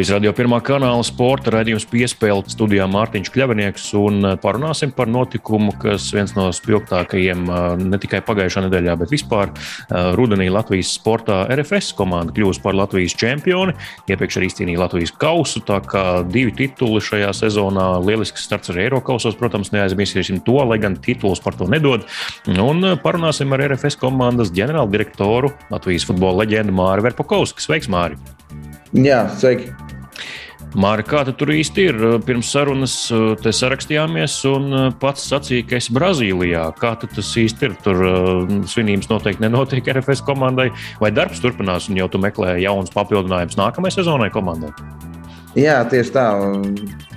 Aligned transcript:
Latvijas 0.00 0.14
radio 0.16 0.30
pirmā 0.32 0.58
kanāla 0.64 1.02
sporta 1.04 1.52
raidījums 1.52 1.84
piespēle 1.90 2.48
studijā 2.48 2.86
Mārtiņš 2.88 3.28
Kļavinieks 3.34 3.90
un 4.00 4.22
eh, 4.24 4.36
parunāsim 4.40 4.94
par 4.96 5.10
notikumu, 5.12 5.74
kas 5.76 6.06
viens 6.16 6.32
no 6.32 6.46
spilgtākajiem 6.56 7.42
eh, 7.44 7.66
ne 7.82 7.98
tikai 8.00 8.22
pagājušā 8.24 8.62
nedēļā, 8.64 8.94
bet 9.02 9.12
vispār 9.12 9.52
eh, 9.52 10.08
rudenī 10.16 10.46
Latvijas 10.48 10.94
sportā 10.96 11.42
RFS 11.52 11.92
komanda 11.98 12.32
kļūst 12.32 12.64
par 12.64 12.78
Latvijas 12.78 13.18
čempioni. 13.20 13.76
Iepriekš 14.08 14.40
arī 14.40 14.48
izcīnīja 14.48 14.80
Latvijas 14.86 15.12
kausu, 15.20 15.60
tā 15.68 15.82
kā 15.84 16.06
divi 16.24 16.56
tituli 16.62 17.04
šajā 17.04 17.36
sezonā. 17.42 17.90
Lielisks 18.00 18.48
starts 18.48 18.72
arī 18.72 18.86
Eiropasos, 18.86 19.36
protams, 19.36 19.74
neaizmirsīsim 19.76 20.40
to, 20.48 20.56
lai 20.64 20.80
gan 20.80 20.96
titulus 20.96 21.44
par 21.44 21.60
to 21.60 21.68
nedod. 21.68 22.08
Un 22.48 22.94
parunāsim 23.04 23.52
ar 23.52 23.68
RFS 23.68 24.00
komandas 24.00 24.56
ģenerāldirektoru 24.56 25.52
Latvijas 25.68 26.08
futbola 26.08 26.46
leģendu 26.46 26.80
Māri 26.80 27.10
Verpakovski. 27.10 27.68
Sveiks, 27.68 27.92
Māri! 27.92 28.16
Jā, 28.96 29.26
sveiki! 29.36 29.89
Mārka, 30.78 31.08
kā 31.10 31.20
tu 31.26 31.32
tur 31.34 31.50
īsti 31.50 31.84
ir? 31.88 31.96
Pirms 32.22 32.52
sarunas 32.54 32.92
uh, 33.10 33.32
te 33.42 33.50
sarakstījāmies, 33.50 34.36
un 34.46 34.68
uh, 34.70 34.82
pats 35.02 35.24
sacīja, 35.26 35.64
ka 35.66 35.78
esi 35.80 35.94
Brazīlijā. 35.96 36.68
Kā 36.78 36.92
tas 37.00 37.30
īsti 37.42 37.66
ir? 37.66 37.72
Tur 37.82 38.02
svinības 38.70 39.08
noteikti 39.10 39.42
nenotiek 39.42 39.88
RFS 39.96 40.22
komandai, 40.26 40.68
vai 41.02 41.10
darbs 41.10 41.42
turpinās, 41.42 41.88
un 41.90 41.98
jau 41.98 42.06
tu 42.12 42.20
meklē 42.22 42.54
jaunus 42.62 42.94
papildinājumus 42.94 43.58
nākamajai 43.58 43.96
sezonai 43.96 44.28
komandai? 44.30 44.70
Jā, 45.58 45.80
tieši 45.90 46.14
tā. 46.14 46.26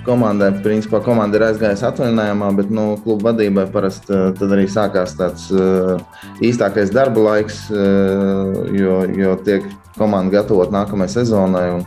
Komandai, 0.04 0.50
principā, 0.64 0.98
komanda 1.04 1.38
ir 1.38 1.44
aizgājusi 1.46 1.86
atvaļinājumā, 1.86 2.48
bet 2.58 2.72
nu, 2.74 2.88
kluba 3.04 3.30
vadībai 3.30 3.68
parasti 3.72 4.18
tad 4.40 4.50
arī 4.56 4.66
sākās 4.68 5.14
tāds 5.16 5.46
īstākais 6.44 6.90
darba 6.92 7.22
laiks, 7.28 7.62
jo, 7.70 8.98
jo 9.14 9.38
tiek 9.46 9.70
komanda 9.94 10.40
gatavot 10.40 10.74
nākamajai 10.74 11.14
sezonai. 11.22 11.68
Un, 11.78 11.86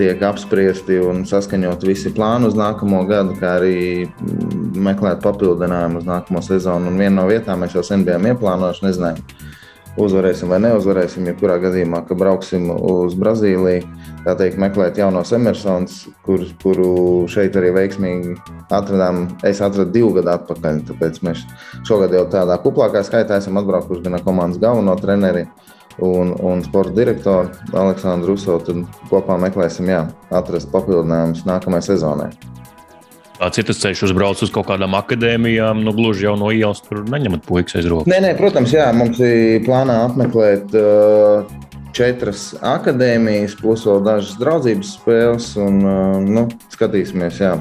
tiek 0.00 0.22
apspriesti 0.24 0.96
un 1.04 1.24
saskaņot 1.28 1.84
visi 1.84 2.12
plāni 2.16 2.48
uz 2.48 2.56
nākamo 2.56 3.02
gadu, 3.08 3.36
kā 3.40 3.58
arī 3.58 4.08
meklēt 4.80 5.20
papildinājumu 5.24 6.00
uz 6.00 6.08
nākamo 6.08 6.42
sezonu. 6.44 6.88
Un 6.88 7.00
viena 7.00 7.20
no 7.20 7.28
vietām 7.28 7.60
mēs 7.64 7.76
jau 7.76 7.84
sen 7.86 8.06
bijām 8.06 8.28
ieplānojuši, 8.30 8.86
nezinājām, 8.86 9.20
uzvarēsim 10.00 10.52
vai 10.52 10.60
neuzvarēsim. 10.64 11.26
Jebkurā 11.28 11.58
gadījumā, 11.60 12.02
ka 12.08 12.16
brauksim 12.16 12.70
uz 12.72 13.16
Brazīliju, 13.20 13.88
tā 14.24 14.36
teikt, 14.40 14.60
meklēt 14.62 15.00
jaunos 15.02 15.34
Emersons, 15.36 15.98
kur, 16.24 16.46
kuru 16.62 16.92
šeit 17.32 17.58
arī 17.60 17.74
veiksmīgi 17.76 18.38
atradām. 18.70 19.26
Es 19.44 19.60
atradu 19.60 19.92
divu 19.98 20.14
gadu 20.16 20.32
atpakaļ, 20.38 20.80
tāpēc 20.92 21.20
mēs 21.26 21.44
šogad 21.88 22.16
jau 22.16 22.24
tādā 22.32 22.56
kuplākā 22.64 23.04
skaitā 23.04 23.42
esam 23.42 23.60
atbraukuši 23.60 24.06
gan 24.06 24.16
ar 24.16 24.24
komandas 24.24 24.62
galveno 24.62 24.96
treneri 25.00 25.48
un, 25.98 26.34
un 26.40 26.62
sporta 26.66 26.94
direktoru 26.96 27.50
Aleksandru 27.72 28.34
Ruso. 28.34 28.60
Tad 28.64 28.84
kopā 29.10 29.38
meklēsim, 29.40 29.90
jā, 29.90 30.04
atrast 30.30 30.70
papildinājumus 30.74 31.46
nākamajai 31.48 31.90
sezonai. 31.92 32.30
Citas 33.56 33.78
ceļš 33.80 34.02
uzbrauc 34.10 34.42
uz 34.44 34.50
kaut 34.52 34.66
kādām 34.68 34.92
akadēmijām, 34.98 35.80
nu 35.80 35.94
gluži 35.96 36.26
jau 36.26 36.34
no 36.36 36.50
ielas 36.52 36.82
tur 36.84 37.06
neņemat 37.08 37.46
puikas 37.46 37.78
aiz 37.80 37.88
rokas. 37.88 38.10
Nē, 38.12 38.18
nē, 38.20 38.34
protams, 38.36 38.74
jā, 38.76 38.90
mums 38.92 39.16
ir 39.24 39.62
plānā 39.64 39.96
apmeklēt 40.10 40.74
uh, 40.76 41.48
četras 41.96 42.50
akadēmijas, 42.60 43.54
plus 43.56 43.86
vēl 43.88 44.02
dažas 44.04 44.36
draudzības 44.42 44.92
spēles. 44.98 45.48
Un, 45.56 45.80
uh, 45.80 46.18
nu, 46.20 46.44
skatīsimies, 46.74 47.40
jā, 47.40 47.54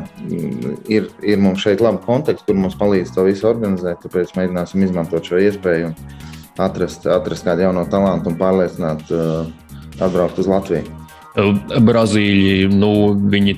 ir, 0.92 1.08
ir 1.24 1.40
mums 1.40 1.64
šeit 1.64 1.80
labi 1.86 2.04
konteksti, 2.04 2.50
kur 2.50 2.60
mums 2.60 2.76
palīdz 2.80 3.16
to 3.16 3.24
visu 3.30 3.48
organizēt. 3.48 4.04
Tāpēc 4.04 4.36
mēģināsim 4.36 4.84
izmantot 4.84 5.32
šo 5.32 5.40
iespēju. 5.48 5.94
Un, 5.94 6.28
atrast, 6.60 7.08
atrast 7.10 7.48
kādu 7.48 7.68
jaunu 7.68 7.86
talantu 7.92 8.34
un 8.34 8.40
pārliecināt, 8.40 9.06
uh, 9.14 9.48
atbraukt 10.00 10.40
uz 10.42 10.50
Latviju. 10.50 11.00
Brazīļi, 11.38 12.70
nu, 12.74 13.14
viņi 13.32 13.54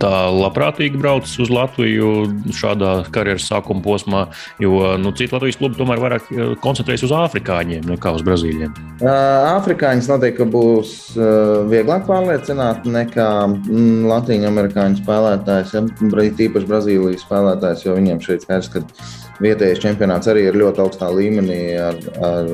tā 0.00 0.12
labprātīgi 0.30 0.98
brauc 1.00 1.26
uz 1.42 1.50
Latviju 1.52 2.10
šādā 2.54 2.92
karjeras 3.12 3.48
sākuma 3.50 3.82
posmā, 3.84 4.20
jo 4.62 4.94
nu, 5.00 5.10
citi 5.18 5.34
Latvijas 5.34 5.58
klubi 5.58 5.78
tomēr 5.80 6.00
vairāk 6.04 6.28
koncentrējas 6.62 7.08
uz 7.08 7.14
afrikāņiem 7.18 7.88
nekā 7.90 8.14
uz 8.14 8.24
brazīļiem. 8.26 8.76
Afrikāņus 9.02 10.10
noteikti 10.12 10.46
būs 10.54 10.94
vieglāk 11.72 12.06
pārliecināt 12.08 12.86
nekā 12.88 13.30
mm, 13.50 14.06
Latvijas 14.10 14.46
amerikāņu 14.52 15.02
spēlētājs, 15.02 15.74
ja 15.76 15.84
tīpaši 16.40 16.70
Brazīlijas 16.70 17.26
spēlētājs, 17.26 17.84
jo 17.88 17.98
viņiem 17.98 18.22
šeit 18.22 18.46
skaidrs, 18.46 18.70
ka 18.70 18.86
vietējais 19.40 19.80
čempionāts 19.82 20.30
arī 20.30 20.46
ir 20.48 20.58
ļoti 20.60 20.84
augstā 20.84 21.10
līmenī 21.14 21.60
ar, 21.80 21.98
ar 22.24 22.52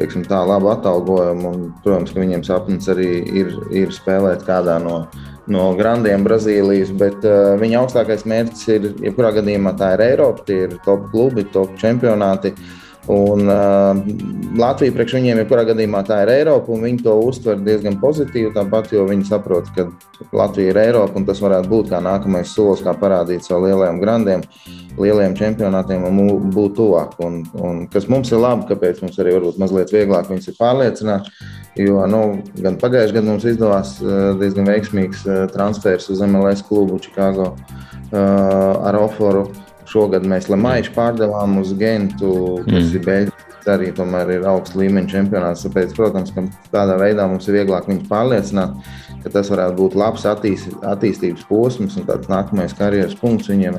teiksim, 0.00 0.24
tā, 0.28 0.40
labu 0.48 0.70
atalgojumu. 0.72 1.52
Un, 1.52 1.66
protams, 1.84 2.14
ka 2.14 2.22
viņiem 2.22 2.44
sapnis 2.46 2.88
arī 2.92 3.10
ir, 3.42 3.52
ir 3.82 3.92
spēlēt 3.94 4.44
kādā 4.48 4.78
no, 4.82 5.02
no 5.50 5.70
grandiem 5.78 6.24
Brazīlijas, 6.26 6.92
bet 7.00 7.24
uh, 7.28 7.54
viņa 7.60 7.82
augstākais 7.82 8.26
mērķis 8.28 8.68
ir, 8.76 8.88
jebkurā 9.08 9.34
gadījumā, 9.40 9.74
tā 9.80 9.94
ir 9.96 10.06
Eiropa, 10.10 10.46
tie 10.48 10.62
ir 10.68 10.78
top 10.86 11.10
klubi, 11.12 11.46
top 11.52 11.76
čempionāti. 11.80 12.54
Un, 13.10 13.48
uh, 13.50 13.98
Latvija 14.60 14.94
priekš 14.94 15.16
viņiem, 15.16 15.40
jebkurā 15.42 15.64
gadījumā, 15.66 16.02
tā 16.06 16.20
ir 16.22 16.30
Eiropa, 16.30 16.70
un 16.74 16.84
viņi 16.86 17.00
to 17.02 17.14
uztver 17.26 17.58
diezgan 17.66 17.96
pozitīvi. 18.02 18.52
Tāpat, 18.54 18.92
jo 18.94 19.06
viņi 19.08 19.26
saprot, 19.26 19.70
ka 19.74 19.88
Latvija 20.36 20.70
ir 20.70 20.78
Eiropa, 20.78 21.18
un 21.18 21.26
tas 21.26 21.40
varētu 21.42 21.70
būt 21.70 21.90
kā 21.90 21.98
nākamais 22.04 22.52
solis, 22.54 22.84
kā 22.86 22.94
parādīt 22.98 23.46
savu 23.46 23.66
lielajiem 23.66 23.98
grandiem. 24.02 24.44
Lieliem 25.00 25.34
čempionātiem 25.38 26.04
un 26.06 26.50
būt 26.54 26.76
tuvāk. 26.78 27.16
Un, 27.24 27.40
un 27.58 27.80
kas 27.90 28.06
mums 28.10 28.30
ir 28.30 28.42
labi, 28.42 28.68
kāpēc 28.70 29.00
mums 29.02 29.18
arī 29.22 29.34
varbūt 29.38 29.58
mazliet 29.62 29.94
vieglāk 29.94 30.30
viņus 30.30 30.52
ir 30.52 30.58
pārliecināt. 30.60 31.30
Jo 31.78 32.04
nu, 32.10 32.22
gan 32.62 32.78
pagājušajā 32.78 33.16
gadā 33.16 33.26
mums 33.30 33.46
izdevās 33.46 33.96
eh, 34.02 34.20
diezgan 34.42 34.70
veiksmīgs 34.70 35.24
eh, 35.26 35.42
transfers 35.54 36.10
uz 36.12 36.22
MLS 36.26 36.62
klubu 36.66 36.98
Chicago 37.02 37.52
uh, 37.54 38.86
ar 38.86 38.98
Oforu. 38.98 39.48
Šogad 39.90 40.26
mēs 40.28 40.48
Lemaišu 40.50 40.94
pārdevām 40.94 41.58
uz 41.60 41.72
Gentu, 41.78 42.32
kas 42.66 42.90
mm. 42.90 42.92
ir 42.96 43.06
Beļģija. 43.06 43.46
Arī 43.70 43.90
tomēr 43.94 44.30
ir 44.32 44.46
augsts 44.48 44.74
līmeņa 44.78 45.10
čempionāts. 45.10 45.66
Tāpēc, 45.66 45.92
protams, 45.94 46.30
ka 46.34 46.46
tādā 46.72 46.96
veidā 46.98 47.26
mums 47.28 47.44
ir 47.46 47.58
vieglāk 47.58 47.90
viņus 47.90 48.08
pārliecināt, 48.08 48.88
ka 49.20 49.32
tas 49.34 49.50
varētu 49.52 49.76
būt 49.82 49.98
labs 50.00 50.24
attīst, 50.26 50.72
attīstības 50.80 51.44
posms 51.46 51.98
un 52.00 52.08
tāds 52.08 52.30
nākamais 52.32 52.74
karjeras 52.78 53.18
punkts 53.20 53.52
viņiem 53.52 53.76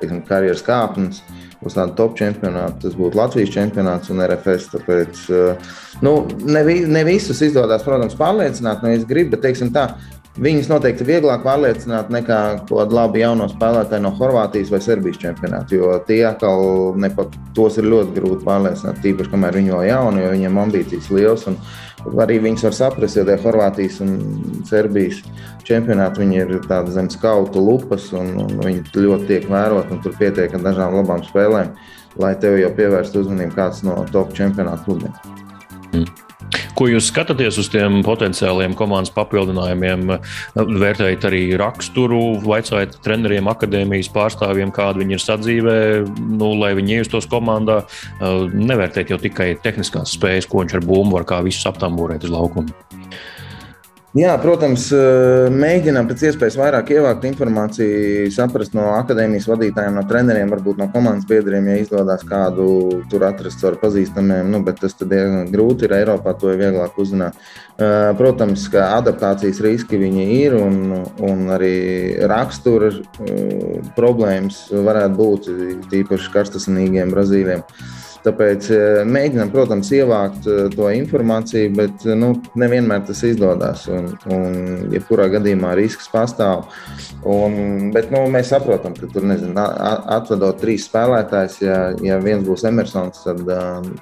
teiksim, 0.00 0.22
karjeras 0.28 0.64
kāpnes 0.66 1.22
uz 1.64 1.76
tādu 1.76 1.94
top 1.98 2.16
čempionātu. 2.18 2.82
Tas 2.84 2.96
būtu 2.98 3.18
Latvijas 3.18 3.52
čempionāts 3.54 4.12
un 4.12 4.22
RFS. 4.26 4.68
Tāpēc 4.74 5.22
eh, 5.32 5.72
nu, 6.04 6.16
ne, 6.44 6.62
ne 6.92 7.04
visus 7.08 7.40
izdodas, 7.44 7.84
protams, 7.86 8.16
pārliecināt, 8.18 8.84
no 8.84 8.92
es 8.92 9.06
gribu, 9.08 9.34
bet 9.34 9.46
teiksim, 9.48 9.72
tā, 9.74 9.88
Viņus 10.36 10.66
noteikti 10.68 11.00
ir 11.00 11.08
vieglāk 11.08 11.40
pārliecināt 11.46 12.10
nekā 12.12 12.38
kādu 12.68 12.96
labu 12.96 13.20
jauno 13.22 13.46
spēlētāju 13.48 14.04
no 14.04 14.10
Horvātijas 14.18 14.68
vai 14.68 14.82
Serbijas 14.84 15.20
čempionāta. 15.22 15.72
Jo 15.72 15.94
tie 16.04 16.18
atkal 16.28 16.92
nepat, 17.00 17.38
tos 17.56 17.78
ir 17.80 17.88
ļoti 17.88 18.12
grūti 18.18 18.44
pārliecināt, 18.44 19.00
tīpaši 19.04 19.32
kamēr 19.32 19.56
viņi 19.56 19.72
vēl 19.72 19.86
jauni, 19.88 20.20
jo 20.24 20.34
viņiem 20.34 20.60
ambīcijas 20.66 21.08
liels. 21.16 21.46
Arī 22.20 22.36
viņus 22.44 22.66
var 22.68 22.76
saprast, 22.76 23.16
jo 23.16 23.24
tie 23.24 23.38
Horvātijas 23.40 23.96
un 24.04 24.12
Serbijas 24.68 25.22
čempionāti 25.64 26.20
viņi 26.20 26.40
ir 26.42 26.54
tādi 26.68 26.92
zem 26.98 27.08
skautu 27.10 27.64
lupas 27.64 28.10
un, 28.12 28.36
un 28.44 28.60
viņi 28.60 28.92
ļoti 28.92 29.30
tiek 29.32 29.48
vēroti 29.50 29.96
un 29.96 30.04
tur 30.04 30.20
pietiek 30.20 30.52
ar 30.52 30.68
dažām 30.68 31.00
labām 31.00 31.24
spēlēm, 31.24 31.72
lai 32.20 32.36
tev 32.44 32.60
jau 32.60 32.70
pievērstu 32.76 33.24
uzmanību 33.24 33.56
kāds 33.56 33.82
no 33.88 34.02
top 34.12 34.36
čempionāta 34.36 34.84
klubiem. 34.84 35.16
Mm. 35.94 36.25
Ko 36.76 36.90
jūs 36.90 37.06
skatāties 37.08 37.56
uz 37.56 37.70
tiem 37.72 38.02
potenciāliem 38.04 38.74
komandas 38.76 39.12
papildinājumiem? 39.16 40.10
Vērtējat 40.56 41.24
arī 41.24 41.40
raksturu, 41.56 42.20
vaicājat 42.44 42.98
treneriem, 43.04 43.48
akadēmijas 43.48 44.10
pārstāvjiem, 44.12 44.74
kāda 44.76 45.00
viņi 45.00 45.16
ir 45.16 45.24
sadzīvē, 45.24 45.78
nu, 46.36 46.52
lai 46.60 46.74
viņi 46.76 46.98
iejustos 46.98 47.30
komandā. 47.32 47.80
Nevērtēt 48.20 49.14
jau 49.14 49.20
tikai 49.22 49.54
tehniskās 49.64 50.12
spējas, 50.18 50.50
ko 50.52 50.66
viņš 50.66 50.76
ar 50.76 50.84
bumbu 50.84 51.16
var 51.16 51.24
kā 51.32 51.40
visus 51.48 51.64
aptambūrēt 51.72 52.28
uz 52.28 52.36
laukumu. 52.36 52.76
Jā, 54.16 54.32
protams, 54.40 54.86
eh, 54.96 55.50
mēģinām 55.52 56.06
pēc 56.08 56.22
iespējas 56.30 56.54
vairāk 56.56 56.88
ievākt 56.94 57.26
informāciju, 57.28 58.30
saprast 58.32 58.72
no 58.72 58.86
akadēmijas 58.94 59.44
vadītājiem, 59.50 59.98
no 59.98 60.04
treneriem, 60.08 60.48
varbūt 60.54 60.78
no 60.80 60.86
komandas 60.88 61.26
biedriem, 61.28 61.66
ja 61.68 61.82
izdodas 61.82 62.24
kādu 62.24 63.04
tur 63.10 63.26
atrast 63.28 63.60
ar 63.68 63.76
pazīstamiem. 63.82 64.48
Nu, 64.48 64.62
bet 64.64 64.80
tas 64.80 64.96
diezgan 64.96 65.52
grūti 65.52 65.84
ir 65.84 65.96
Eiropā, 65.98 66.32
to 66.40 66.48
ir 66.54 66.62
vieglāk 66.62 66.96
uzzināt. 66.96 67.36
Eh, 67.76 68.14
protams, 68.16 68.64
ka 68.72 68.86
adaptācijas 69.02 69.60
riski 69.60 70.00
viņi 70.00 70.26
ir 70.38 70.56
un, 70.62 70.96
un 71.20 71.44
arī 71.52 72.16
rakstura 72.24 72.94
eh, 72.96 73.84
problēmas 74.00 74.70
varētu 74.72 75.16
būt 75.20 75.52
tīpaši 75.92 76.32
karstasinīgiem 76.38 77.12
brazīliem. 77.12 77.68
Tāpēc 78.26 78.68
mēģinām, 79.06 79.50
protams, 79.54 79.92
ievākt 79.94 80.48
to 80.74 80.88
informāciju, 80.90 81.70
bet 81.78 82.06
nu, 82.18 82.32
nevienmēr 82.58 83.04
tas 83.06 83.20
izdodas. 83.28 83.84
Un, 83.92 84.08
un 84.34 84.56
jebkurā 84.90 85.28
gadījumā 85.36 85.76
risks 85.78 86.08
pastāv. 86.10 86.64
Un, 87.26 87.92
bet 87.94 88.10
nu, 88.14 88.24
mēs 88.32 88.50
saprotam, 88.50 88.96
ka 88.98 89.06
tur 89.12 89.26
nezinu, 89.30 89.54
atvedot 90.16 90.58
trīs 90.62 90.88
spēlētājus, 90.88 91.60
ja, 91.62 91.78
ja 92.02 92.18
viens 92.22 92.42
būs 92.46 92.66
Emersons, 92.66 93.22
tad, 93.26 93.44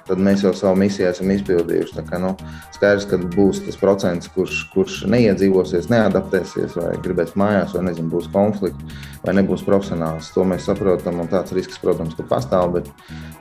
tad 0.07 0.23
mēs 0.25 0.45
jau 0.45 0.55
savu 0.57 0.79
misiju 0.81 1.11
esam 1.11 1.29
izpildījuši. 1.35 1.97
Tā 1.99 2.05
kā, 2.09 2.21
nu, 2.21 2.33
skaidrs, 2.75 3.05
ka 3.11 3.21
būs 3.37 3.61
tas 3.67 3.77
procents, 3.81 4.31
kurš, 4.33 4.63
kurš 4.73 4.97
neiedzīvosies, 5.11 5.91
neadaptēsies, 5.93 6.79
vai 6.81 6.95
gribēs 7.05 7.35
mājās, 7.37 7.77
vai 7.77 7.85
nezinu, 7.91 8.09
būs 8.13 8.31
konflikts, 8.33 8.97
vai 9.25 9.37
nebūs 9.37 9.65
profesionāls. 9.67 10.31
To 10.33 10.45
mēs 10.49 10.65
saprotam, 10.69 11.21
un 11.21 11.29
tāds 11.29 11.53
risks, 11.55 11.77
protams, 11.81 12.17
pastāv. 12.29 12.79
Bet, 12.79 12.89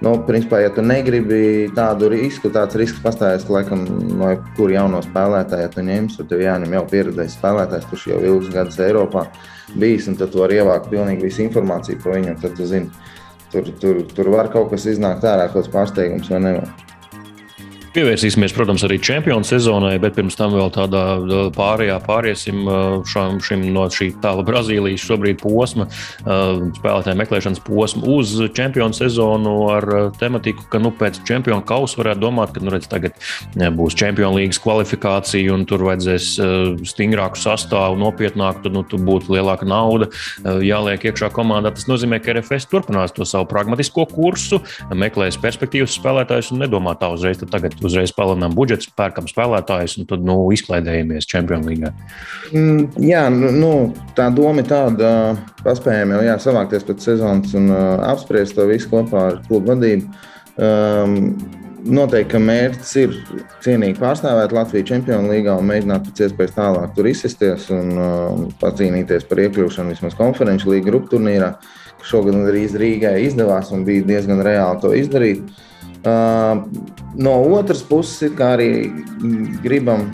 nu, 0.04 0.16
principā, 0.28 0.60
ja 0.64 0.73
tu 0.76 0.82
negribi 0.84 1.70
tādu 1.74 2.08
risku, 2.12 2.50
tāds 2.52 2.76
risks 2.78 3.00
pastāvēs, 3.04 3.46
ka, 3.46 3.54
laikam, 3.56 3.84
no 4.18 4.30
jebkura 4.32 4.76
jauno 4.76 5.00
spēlētāja 5.04 5.70
tu 5.74 5.84
ņemsi, 5.86 6.18
tad 6.20 6.30
tev 6.32 6.44
jāņem 6.44 6.76
jau 6.76 6.84
pieredzējis 6.92 7.36
spēlētājs, 7.38 7.88
kurš 7.90 8.06
jau 8.12 8.20
ilgus 8.22 8.52
gadus 8.54 8.80
Eiropā 8.84 9.26
bijis, 9.80 10.08
un 10.10 10.18
tad 10.20 10.34
tu 10.34 10.42
vari 10.42 10.60
ievākt 10.60 10.90
pilnīgi 10.92 11.28
visu 11.28 11.44
informāciju 11.46 12.02
par 12.04 12.18
viņu. 12.18 12.38
Tad 12.42 12.56
tu 12.58 12.68
zini, 12.70 12.90
tur, 13.52 13.70
tur, 13.80 14.02
tur 14.14 14.32
var 14.34 14.52
kaut 14.52 14.72
kas 14.74 14.88
iznākt 14.90 15.26
ārā, 15.26 15.48
kaut 15.48 15.62
kāds 15.62 15.74
pārsteigums 15.74 16.30
vai 16.34 16.42
nevar. 16.48 16.83
Pievērsīsimies, 17.94 18.50
protams, 18.50 18.82
arī 18.82 18.96
čempionu 18.98 19.46
sezonai, 19.46 19.92
bet 20.02 20.16
pirms 20.16 20.34
tam 20.34 20.50
vēl 20.56 20.72
tādā 20.74 21.02
pārējā 21.54 21.94
pāriesim 22.02 22.64
šam, 23.06 23.36
šim 23.38 23.60
no 23.70 23.84
šī 23.86 24.08
tāla 24.18 24.42
Brazīlijas 24.42 25.04
šobrīd 25.06 25.38
posma, 25.38 25.86
spēlētāju 26.24 27.20
meklēšanas 27.20 27.62
posma 27.62 28.02
uz 28.16 28.32
čempionu 28.56 28.98
sezonu 28.98 29.52
ar 29.70 29.86
tematiku, 30.18 30.66
ka 30.72 30.80
nu, 30.82 30.90
pēc 30.90 31.20
čempionu 31.28 31.62
kausa 31.68 32.00
varētu 32.00 32.22
domāt, 32.24 32.56
ka 32.56 32.64
nu, 32.64 32.72
redz, 32.74 32.88
tagad 32.90 33.14
būs 33.54 33.94
čempionu 34.00 34.40
līgas 34.40 34.58
kvalifikācija 34.64 35.54
un 35.54 35.62
tur 35.70 35.86
vajadzēs 35.86 36.32
stingrāku 36.90 37.38
sastāvu, 37.38 38.00
nopietnāku, 38.02 38.64
tad 38.66 38.74
nu, 38.74 38.82
tur 38.90 39.06
būtu 39.06 39.36
lielāka 39.36 39.70
nauda 39.70 40.10
jāliek 40.42 41.06
iekšā 41.12 41.30
komandā. 41.38 41.70
Tas 41.78 41.86
nozīmē, 41.86 42.18
ka 42.18 42.34
RFS 42.40 42.66
turpinās 42.74 43.14
to 43.14 43.22
savu 43.22 43.46
pragmatisko 43.54 44.08
kursu, 44.10 44.64
meklēs 44.90 45.38
perspektīvas 45.38 45.94
spēlētājus 46.00 46.50
un 46.50 46.66
nedomā 46.66 46.98
tā 46.98 47.14
uzreiz. 47.14 47.38
Tagad 47.44 47.78
uzreiz 47.88 48.12
palielinām 48.14 48.54
budžetu, 48.56 48.90
pērkam 48.98 49.26
spēlētājus 49.30 49.98
un 50.00 50.08
tad 50.10 50.24
nu, 50.26 50.36
izklaidējamies 50.54 51.28
Champions 51.30 51.68
League. 51.68 51.90
Mm, 52.52 52.86
jā, 53.04 53.24
nu, 53.32 53.50
nu, 53.54 53.72
tā 54.18 54.30
doma 54.34 54.62
ir 54.62 54.70
tāda, 54.70 55.10
paspējām 55.64 56.14
jau 56.16 56.22
jā, 56.28 56.38
savākties 56.42 56.86
pēc 56.88 57.10
sezonas 57.10 57.56
un 57.58 57.68
uh, 57.72 57.82
apspriest 58.12 58.56
to 58.58 58.68
visu 58.70 58.90
kopā 58.92 59.28
ar 59.32 59.42
klubu 59.48 59.74
vadību. 59.74 60.24
Um, 60.54 61.20
Noteikti, 61.84 62.30
ka 62.30 62.38
mērķis 62.40 62.92
ir 62.96 63.16
cienīgi 63.60 63.98
pārstāvēt 64.00 64.54
Latviju 64.56 64.86
Čempionu 64.88 65.28
līgā 65.28 65.58
un 65.60 65.66
mēģināt 65.68 66.06
pēc 66.06 66.22
iespējas 66.24 66.54
tālāk 66.56 66.94
tur 66.96 67.10
izsisties 67.10 67.66
un 67.76 67.90
uh, 67.92 68.38
pacīnīties 68.62 69.26
par 69.28 69.42
iekļūšanu 69.42 69.92
vismaz 69.92 70.16
konferenču 70.16 70.72
līga 70.72 70.88
grupu 70.88 71.12
turnīrā. 71.12 71.50
Šogad 72.04 72.38
arī 72.48 72.64
Rīgai 72.72 73.18
izdevās 73.26 73.68
un 73.76 73.84
bija 73.84 74.06
diezgan 74.08 74.40
reāli 74.44 74.80
to 74.80 74.94
izdarīt. 74.96 75.44
Uh, 75.44 75.73
No 76.04 77.32
otras 77.54 77.80
puses, 77.86 78.34
arī 78.42 78.90
gribam 79.64 80.10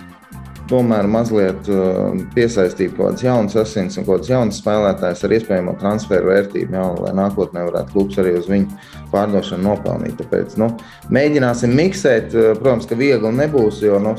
tomēr 0.70 1.08
mazliet 1.10 1.66
piesaistīt 2.34 2.92
kaut 2.94 3.08
kādas 3.08 3.24
jaunas 3.24 3.56
asins 3.58 3.98
un 3.98 4.06
kaut 4.06 4.20
kādas 4.20 4.30
jaunas 4.30 4.60
spēlētājas 4.62 5.24
ar 5.26 5.34
iespējamo 5.34 5.74
transferu 5.80 6.30
vērtību, 6.30 6.76
jau, 6.78 6.92
lai 7.02 7.14
nākotnē 7.18 7.64
varētu 7.66 7.94
klubs 7.96 8.20
arī 8.22 8.36
uz 8.38 8.46
viņu 8.50 8.78
pārdošanu 9.10 9.66
nopelnīt. 9.66 10.14
Tāpēc 10.20 10.54
nu, 10.62 10.70
mēģināsim 11.10 11.74
miksēt. 11.74 12.36
Protams, 12.60 12.86
ka 12.86 12.98
viegli 13.00 13.34
nebūs, 13.40 13.82
jo 13.82 13.98
nu, 14.02 14.14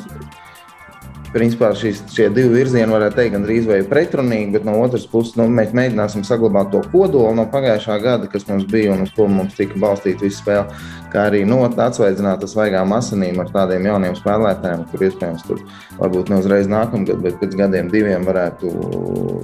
principā 1.34 1.72
šīs, 1.78 2.02
šie 2.12 2.28
divi 2.34 2.52
virzieni, 2.56 2.92
varētu 2.92 3.18
teikt, 3.18 3.34
gandrīz 3.36 3.68
vai 3.70 3.80
pretrunīgi, 3.88 4.52
bet 4.56 4.66
no 4.68 4.76
otras 4.84 5.06
puses 5.10 5.38
nu, 5.40 5.48
mēs 5.52 5.72
mēģināsim 5.78 6.26
saglabāt 6.28 6.72
to 6.74 6.82
kodolu 6.92 7.32
no 7.38 7.46
pagājušā 7.52 7.98
gada, 8.04 8.30
kas 8.32 8.48
mums 8.50 8.68
bija 8.72 8.96
un 8.96 9.06
uz 9.06 9.14
ko 9.16 9.28
mums 9.32 9.56
tika 9.58 9.80
balstīta 9.82 10.26
visa 10.26 10.42
spēle. 10.42 10.82
Kā 11.12 11.28
arī 11.30 11.44
nu, 11.48 11.62
atsvaigināt 11.68 12.44
ar 12.44 12.52
svaigām 12.52 12.94
asinīm 12.96 13.40
ar 13.44 13.52
tādiem 13.54 13.88
jauniem 13.90 14.18
spēlētājiem, 14.20 14.86
kur 14.92 15.08
iespējams 15.08 15.48
tur 15.48 15.64
varbūt 16.00 16.32
ne 16.32 16.42
uzreiz 16.44 16.70
nākamgad, 16.72 17.24
bet 17.24 17.40
pēc 17.42 17.58
gadiem, 17.64 17.92
diviem 17.94 18.28
varētu, 18.28 18.76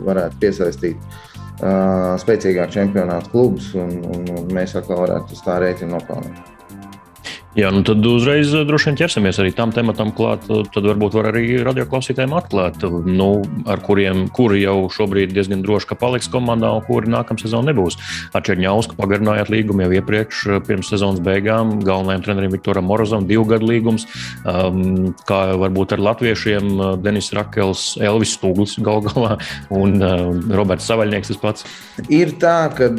varētu 0.08 0.44
piesaistīt. 0.44 1.10
Uh, 1.58 2.14
spēcīgāk 2.22 2.70
čempionāta 2.70 3.32
klubs, 3.34 3.72
un, 3.74 3.98
un, 4.06 4.30
un 4.30 4.54
mēs 4.54 4.78
atkal 4.78 5.02
varētu 5.08 5.34
uz 5.34 5.42
tā 5.42 5.58
rēķina 5.64 5.96
nopelnīt. 5.96 6.57
Jā, 7.58 7.72
nu 7.74 7.80
tad 7.82 8.06
uzreiz 8.06 8.52
eh, 8.54 8.62
droši 8.70 8.92
vien 8.92 8.98
ķersimies 9.00 9.40
arī 9.42 9.50
tam 9.58 9.72
tematam 9.74 10.12
klāt. 10.14 10.44
Tad 10.46 10.86
varbūt 10.86 11.16
var 11.18 11.32
arī 11.32 11.56
radioklausītājiem 11.66 12.36
atklāt, 12.38 12.84
nu, 13.10 13.30
ar 13.66 13.82
kuriem 13.82 14.28
kuri 14.30 14.60
jau 14.62 14.76
šobrīd 14.94 15.34
diezgan 15.34 15.64
droši, 15.66 15.88
ka 15.90 15.98
paliks 15.98 16.30
komandā 16.30 16.70
un 16.78 16.84
kuri 16.86 17.10
nākamā 17.10 17.42
sezona 17.42 17.72
nebūs. 17.72 17.98
Ar 18.38 18.46
Černiausku 18.46 18.94
pagarinājāt 19.00 19.50
līgumu 19.50 19.88
jau 19.88 19.96
iepriekš, 19.98 20.42
eh, 20.52 20.60
pirms 20.68 20.92
sezonas 20.94 21.24
beigām. 21.26 21.80
Galvenajam 21.82 22.28
trenerim 22.28 22.54
Viktoram 22.54 22.86
Morozam 22.86 23.26
divu 23.26 23.48
gadu 23.50 23.72
līgums. 23.72 24.06
Um, 24.46 25.16
kā 25.26 25.58
varbūt 25.58 25.98
ar 25.98 26.06
latviešiem 26.12 26.70
eh, 26.70 26.94
Denis 27.02 27.32
Rakels, 27.34 27.88
Elvis 27.98 28.36
Stūglis 28.38 28.78
gal 28.86 29.02
galā 29.08 29.34
un 29.74 29.98
uh, 29.98 30.30
Roberts 30.54 30.86
Savaļnieks 30.86 31.34
tas 31.34 31.42
pats. 31.42 31.68
Ir 32.14 32.36
tā, 32.38 32.70
ka, 32.78 32.92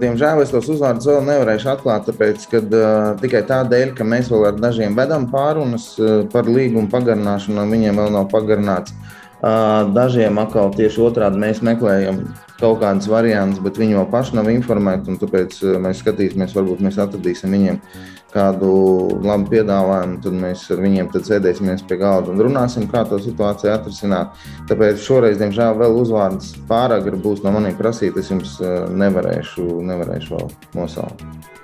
diemžēl, 0.00 0.40
es 0.40 0.56
tos 0.56 0.72
uzvārdus 0.72 1.04
vēl 1.10 1.22
nevarēšu 1.28 1.72
atklāt, 1.74 2.08
tāpēc, 2.08 2.48
ka 2.48 2.64
uh, 2.64 3.12
tikai 3.20 3.44
tādēļ, 3.52 3.92
ka 3.98 4.05
mēs 4.08 4.30
vēl 4.32 4.48
ar 4.50 4.58
dažiem 4.60 4.96
vedam 4.98 5.28
pārunas 5.32 5.92
eh, 5.98 6.24
par 6.32 6.48
līgumu 6.50 6.90
pagarināšanu, 6.92 7.62
un 7.62 7.76
viņiem 7.76 8.02
vēl 8.02 8.12
nav 8.18 8.28
pagarināts. 8.32 8.96
Dažiem 9.92 10.38
atkal 10.40 10.70
tieši 10.74 11.02
otrādi 11.04 11.38
mēs 11.38 11.58
meklējam 11.62 12.22
kaut 12.56 12.78
kādas 12.80 13.04
variantus, 13.10 13.60
bet 13.62 13.76
viņi 13.78 13.98
vēl 13.98 14.06
paši 14.10 14.38
nav 14.38 14.48
informēti. 14.48 15.16
Tāpēc 15.20 15.58
mēs 15.84 16.00
skatīsimies, 16.00 16.54
varbūt 16.56 16.80
mēs 16.82 16.96
atradīsim 17.04 17.52
viņiem 17.52 17.76
kādu 18.32 18.70
labu 19.24 19.50
piedāvājumu. 19.52 20.22
Tad 20.24 20.38
mēs 20.40 20.64
ar 20.72 20.80
viņiem 20.84 21.10
sēdēsimies 21.14 21.84
pie 21.88 22.00
galda 22.00 22.32
un 22.32 22.40
runāsim, 22.48 22.88
kā 22.90 23.04
to 23.08 23.20
situāciju 23.22 23.74
atrisināt. 23.74 24.40
Tāpēc 24.70 25.04
šoreiz, 25.04 25.36
diemžēl, 25.42 25.76
vēl 25.84 26.00
uzvārds 26.00 26.54
pārāk 26.70 27.12
būs 27.20 27.44
no 27.44 27.52
maniem 27.54 27.76
prasīt. 27.78 28.16
Es 28.16 28.32
jums 28.32 28.56
nevarēšu, 29.04 29.68
nevarēšu 29.92 30.34
vēl 30.36 30.50
nosaukt. 30.80 31.55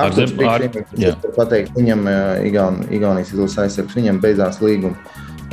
Arthurs 0.00 0.34
Pikšs, 0.38 1.28
pateikt, 1.36 1.76
viņam 1.78 2.08
Igaun, 2.46 2.82
Igaunijas 2.94 3.32
izlases 3.34 3.62
aizsargs, 3.66 3.96
viņam 3.98 4.20
beidzās 4.24 4.60
līguma. 4.64 4.96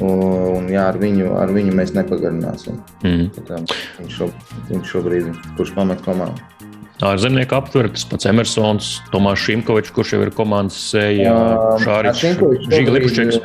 Un, 0.01 0.65
jā, 0.71 0.87
ar 0.89 0.97
viņu, 0.97 1.27
ar 1.37 1.51
viņu 1.53 1.75
mēs 1.77 1.91
nepagarināsim. 1.93 2.79
Mm. 3.05 3.27
Viņš, 3.35 4.15
šo, 4.15 4.31
viņš 4.71 4.93
šobrīd 4.95 5.29
kurš 5.59 5.75
pamet 5.75 6.01
komandu. 6.05 6.41
Ārzemnieku 7.05 7.57
aptverts 7.57 8.03
pats 8.05 8.27
Emersons, 8.29 8.91
Tomāš 9.13 9.47
Šimkovičs, 9.47 9.93
kurš 9.93 10.15
jau 10.15 10.21
ir 10.25 10.31
komandas 10.37 10.77
sēja, 10.91 11.33
Šāriņš, 11.81 12.25
Žiga 12.69 12.95
Lipušķeks. 12.97 13.39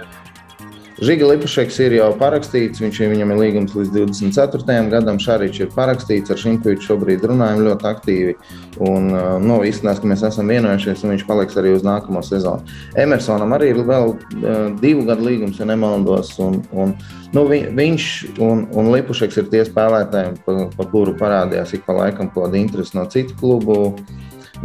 Žiga 0.96 1.26
Lipašeks 1.28 1.76
ir 1.84 1.94
jau 1.98 2.06
parakstīts, 2.16 2.80
viņš, 2.80 2.98
viņam 3.12 3.32
ir 3.34 3.40
līgums 3.42 3.74
līdz 3.76 3.90
24. 3.92 4.76
gadam. 4.94 5.18
Šāriņš 5.20 5.58
ir 5.60 5.74
parakstīts, 5.74 6.32
ar 6.32 6.40
Šimkoviču 6.40 6.86
šobrīd 6.88 7.26
runājam 7.28 7.60
ļoti 7.66 7.88
aktīvi. 7.90 8.36
Un, 8.80 9.10
uh, 9.12 9.34
nu, 9.42 9.58
izskatās, 9.68 10.00
ka 10.00 10.08
mēs 10.08 10.24
esam 10.24 10.48
vienojušies, 10.48 11.04
un 11.04 11.12
viņš 11.12 11.26
paliks 11.28 11.60
arī 11.60 11.74
uz 11.76 11.84
nākamo 11.84 12.22
sezonu. 12.24 12.64
Emersonam 12.96 13.52
arī 13.52 13.74
ir 13.74 13.82
vēl 13.84 14.14
uh, 14.14 14.54
divu 14.80 15.04
gadu 15.10 15.28
līgums, 15.28 15.60
ja 15.60 15.68
nemaldos. 15.68 16.32
Un, 16.40 16.62
un, 16.72 16.96
nu, 17.36 17.44
vi, 17.52 17.60
viņš 17.76 18.08
un, 18.46 18.64
un 18.72 18.88
Lipašeks 18.94 19.42
ir 19.42 19.52
tie 19.52 19.66
spēlētāji, 19.68 20.38
pa, 20.48 20.70
pa 20.78 20.88
kuru 20.94 21.12
parādījās 21.20 21.76
ik 21.76 21.84
pa 21.84 22.00
laikam 22.00 22.32
kaut 22.32 22.46
kāda 22.48 22.62
interese 22.62 22.96
no 22.96 23.04
citu 23.12 23.36
klubu 23.36 23.92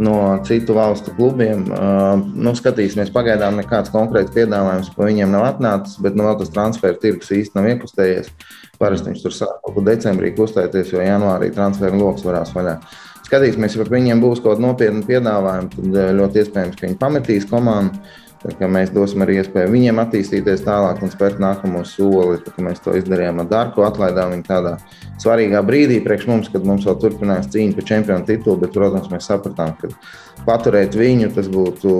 no 0.00 0.16
citu 0.46 0.76
valstu 0.76 1.12
klubiem. 1.16 1.64
Nu, 2.32 2.54
skatīsimies, 2.56 3.12
pagaidām 3.14 3.58
nekāds 3.60 3.92
konkrēts 3.92 4.32
piedāvājums 4.34 4.92
par 4.96 5.10
viņiem 5.10 5.32
nav 5.34 5.46
atnācis, 5.50 5.98
bet 6.02 6.16
nu, 6.16 6.26
vēl 6.28 6.38
tas 6.40 6.52
transfer 6.54 6.96
tirgus 7.02 7.32
īsti 7.34 7.58
nav 7.58 7.68
iekustējies. 7.74 8.32
Parasti 8.80 9.12
viņš 9.12 9.24
tur 9.24 9.36
sāk 9.36 9.60
kaut 9.62 9.76
ko 9.76 9.84
decembrī 9.86 10.32
kustēties, 10.36 10.94
jo 10.94 11.04
janvārī 11.04 11.52
transferu 11.54 12.00
lokus 12.00 12.24
varās 12.26 12.54
vaļā. 12.56 12.78
Skatīsimies, 13.28 13.76
ja 13.78 13.86
viņiem 13.88 14.20
būs 14.20 14.42
kaut 14.42 14.56
kāda 14.56 14.66
nopietna 14.66 15.06
piedāvājuma, 15.08 15.70
tad 15.72 16.00
ļoti 16.18 16.42
iespējams, 16.42 16.76
ka 16.76 16.88
viņi 16.88 16.98
pametīs 17.00 17.48
komandu. 17.48 18.00
Mēs 18.42 18.90
dosim 18.94 19.22
arī 19.22 19.38
iespēju 19.40 19.70
viņiem 19.70 20.00
attīstīties 20.02 20.64
tālāk 20.66 21.02
un 21.04 21.12
spērt 21.12 21.38
nākamo 21.42 21.84
soli. 21.86 22.40
Mēs 22.62 22.82
to 22.82 22.96
izdarījām 22.98 23.42
ar 23.42 23.50
Dārku, 23.50 23.84
atlaidām 23.86 24.34
viņu 24.34 24.46
tādā 24.48 24.76
svarīgā 25.22 25.62
brīdī 25.66 26.00
priekš 26.02 26.28
mums, 26.30 26.50
kad 26.52 26.66
mums 26.66 26.86
vēl 26.88 26.98
turpinās 27.02 27.50
cīņa 27.52 27.78
par 27.78 27.88
čempionu 27.92 28.26
titulu. 28.28 28.58
Bet, 28.64 28.74
protams, 28.74 29.10
mēs 29.12 29.28
sapratām, 29.30 29.76
ka 29.78 29.92
paturēt 30.46 30.96
viņu 30.98 31.30
tas 31.36 31.48
būtu 31.52 31.92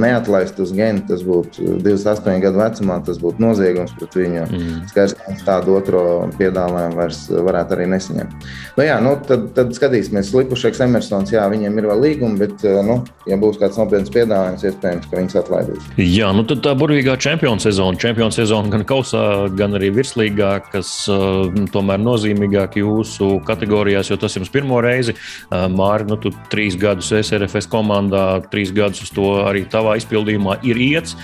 neatlaist 0.00 0.58
uz 0.62 0.72
genu, 0.76 1.02
tas 1.08 1.22
būtu 1.26 1.80
28 1.84 2.40
gadu 2.42 2.62
vecumā, 2.62 3.00
tas 3.04 3.20
būtu 3.20 3.42
noziegums 3.42 3.92
pret 3.98 4.16
viņu. 4.16 4.44
Mm. 4.46 4.78
Skaidrs, 4.92 5.16
ka 5.18 5.28
mums 5.28 5.44
tādu 5.46 5.76
otro 5.76 6.02
piedāvājumu 6.38 7.00
vairs 7.00 7.22
varētu 7.30 7.76
arī 7.76 7.88
nesaņemt. 7.94 8.48
Nu, 8.78 8.86
jā, 8.86 8.96
nu, 9.04 9.14
tad, 9.28 9.50
tad 9.56 9.74
skatīsimies, 9.76 10.32
Lipušeks, 10.36 10.80
Emersons, 10.86 11.34
jā, 11.34 11.44
viņiem 11.52 11.76
ir 11.80 11.90
vēl 11.90 12.04
līgumi, 12.06 12.40
bet, 12.40 12.64
nu, 12.86 13.00
ja 13.28 13.40
būs 13.40 13.60
kāds 13.60 13.80
nopietns 13.80 14.12
piedāvājums, 14.14 14.64
iespējams, 14.70 15.10
ka 15.10 15.20
viņus 15.20 15.40
atlaidīs. 15.42 15.89
Jā, 15.98 16.28
nu 16.30 16.44
tad 16.46 16.60
tā 16.62 16.70
burvīgā 16.78 17.16
čempionu 17.18 17.58
sezona. 17.60 17.98
Čempionu 17.98 18.30
sezona 18.30 18.70
gan 18.70 18.84
kausā, 18.86 19.22
gan 19.58 19.74
arī 19.74 19.88
virslīgā, 19.96 20.52
kas 20.70 20.92
uh, 21.10 21.50
tomēr 21.74 21.98
nozīmīgāk 21.98 22.78
jūsu 22.78 23.40
kategorijās, 23.48 24.12
jo 24.12 24.18
tas 24.20 24.38
jums 24.38 24.52
pirmo 24.54 24.78
reizi. 24.84 25.16
Uh, 25.50 25.66
Māri, 25.72 26.06
nu 26.06 26.16
tu 26.22 26.30
trīs 26.52 26.78
gadus 26.78 27.10
SRFS 27.18 27.66
komandā, 27.72 28.24
trīs 28.52 28.70
gadus 28.76 29.02
uz 29.08 29.14
to 29.16 29.32
arī 29.42 29.66
tavā 29.70 29.98
izpildījumā 29.98 30.60
ir 30.70 30.78
iets 30.78 31.18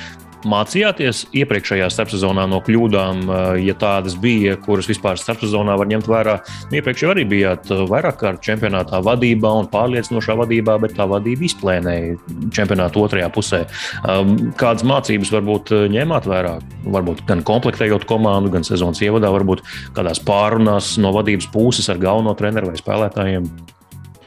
mācījāties 0.46 1.24
iepriekšējā 1.36 1.88
starpsezonā 1.92 2.46
no 2.50 2.60
kļūdām, 2.64 3.22
eh, 3.26 3.64
ja 3.66 3.74
tādas 3.78 4.16
bija, 4.20 4.56
kuras 4.62 4.88
vispār 4.90 5.18
starpsezonā 5.20 5.76
var 5.78 5.90
ņemt 5.90 6.08
vērā? 6.10 6.36
Nu, 6.70 6.78
iepriekš 6.78 7.04
jau 7.04 7.12
arī 7.14 7.26
bijāt 7.28 7.70
eh, 7.70 7.82
vairāk 7.90 8.20
kārt 8.22 8.42
čempionātā 8.46 9.02
vadībā 9.04 9.52
un 9.60 9.70
pārliecinošā 9.72 10.38
vadībā, 10.42 10.78
bet 10.82 10.96
tā 10.98 11.08
vadība 11.10 11.46
izplēnēja 11.48 12.16
čempionāta 12.54 13.02
otrajā 13.02 13.30
pusē. 13.34 13.64
Um, 14.06 14.36
kādas 14.58 14.86
mācības 14.86 15.32
varbūt 15.34 15.74
eh, 15.74 15.86
ņēmāt 15.96 16.28
vērā? 16.30 16.56
Varbūt 16.96 17.24
gan 17.28 17.44
komplektējot 17.46 18.06
komandu, 18.08 18.52
gan 18.54 18.66
sezonas 18.66 19.02
ievadā, 19.02 19.32
varbūt 19.34 19.64
kādās 19.96 20.22
pārunās 20.22 20.94
no 21.02 21.12
vadības 21.16 21.50
puses 21.52 21.90
ar 21.92 22.00
galveno 22.02 22.36
treneru 22.38 22.70
vai 22.70 22.80
spēlētājiem? 22.80 23.50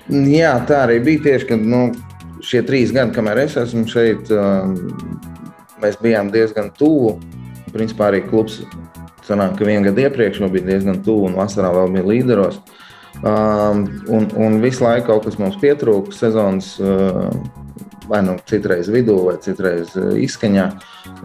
Jā, 0.10 0.56
tā 0.66 0.86
arī 0.88 0.98
bija 1.06 1.26
tieši, 1.28 1.52
kad 1.52 1.66
nu, 1.70 1.84
šie 2.46 2.64
trīs 2.66 2.94
gadi, 2.96 3.14
kamēr 3.14 3.44
es 3.44 3.58
esmu 3.62 3.86
šeit, 3.90 4.32
um, 4.34 4.74
mēs 5.84 6.00
bijām 6.02 6.32
diezgan 6.34 6.72
tuvu. 6.78 7.18
Principā 7.74 8.10
arī 8.10 8.24
klubs 8.26 8.62
sanāk, 9.28 9.58
ka 9.60 9.68
vienu 9.68 9.90
gadu 9.90 10.08
iepriekš 10.08 10.42
bija 10.50 10.72
diezgan 10.72 11.04
tuvu 11.06 11.30
un 11.30 11.38
vasarā 11.38 11.72
vēl 11.76 11.94
bija 11.96 12.10
līderos. 12.10 12.60
Um, 13.20 13.84
un, 14.08 14.30
un 14.40 14.60
visu 14.64 14.86
laiku 14.86 15.10
kaut 15.10 15.28
kas 15.28 15.40
mums 15.42 15.60
pietrūka 15.62 16.16
sezonas. 16.16 16.76
Uh, 16.82 17.30
vai 18.10 18.24
nu 18.26 18.40
citreiz 18.50 18.88
vidū, 18.90 19.20
vai 19.28 19.36
citreiz 19.38 19.92
uh, 20.00 20.16
izskaņā. 20.18 20.64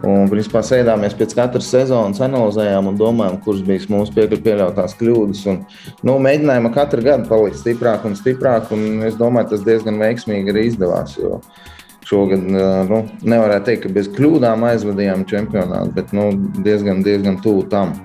Un, 0.05 0.27
principā, 0.29 0.61
sēdāmies 0.61 1.15
pēc 1.17 1.33
katras 1.33 1.71
sezonas, 1.73 2.21
analizējām 2.21 2.91
un 2.91 2.99
domājām, 2.99 3.39
kuras 3.41 3.63
bija 3.65 3.89
mūsu 3.89 4.13
pieļautās 4.13 4.93
kļūdas. 4.99 5.41
Un, 5.49 5.63
nu, 6.05 6.19
mēģinājām 6.21 6.69
katru 6.75 7.01
gadu 7.07 7.25
palikt 7.31 7.57
stiprāk 7.57 8.05
un 8.05 8.13
stiprāk, 8.19 8.69
un 8.75 9.01
es 9.07 9.17
domāju, 9.17 9.55
tas 9.55 9.65
diezgan 9.65 9.97
veiksmīgi 10.03 10.53
arī 10.53 10.67
izdevās. 10.69 11.17
Jo, 11.17 11.39
uh, 11.39 11.74
Šogad 12.05 12.43
nu, 12.45 12.99
nevarētu 13.25 13.65
teikt, 13.69 13.85
ka 13.85 13.93
bez 13.95 14.09
kļūdām 14.13 14.65
aizvadījām 14.67 15.25
čempionātu, 15.29 15.93
bet 15.95 16.11
nu, 16.13 16.29
diezgan, 16.61 17.01
diezgan 17.05 17.39
tuvu 17.41 17.65
tam. 17.71 17.95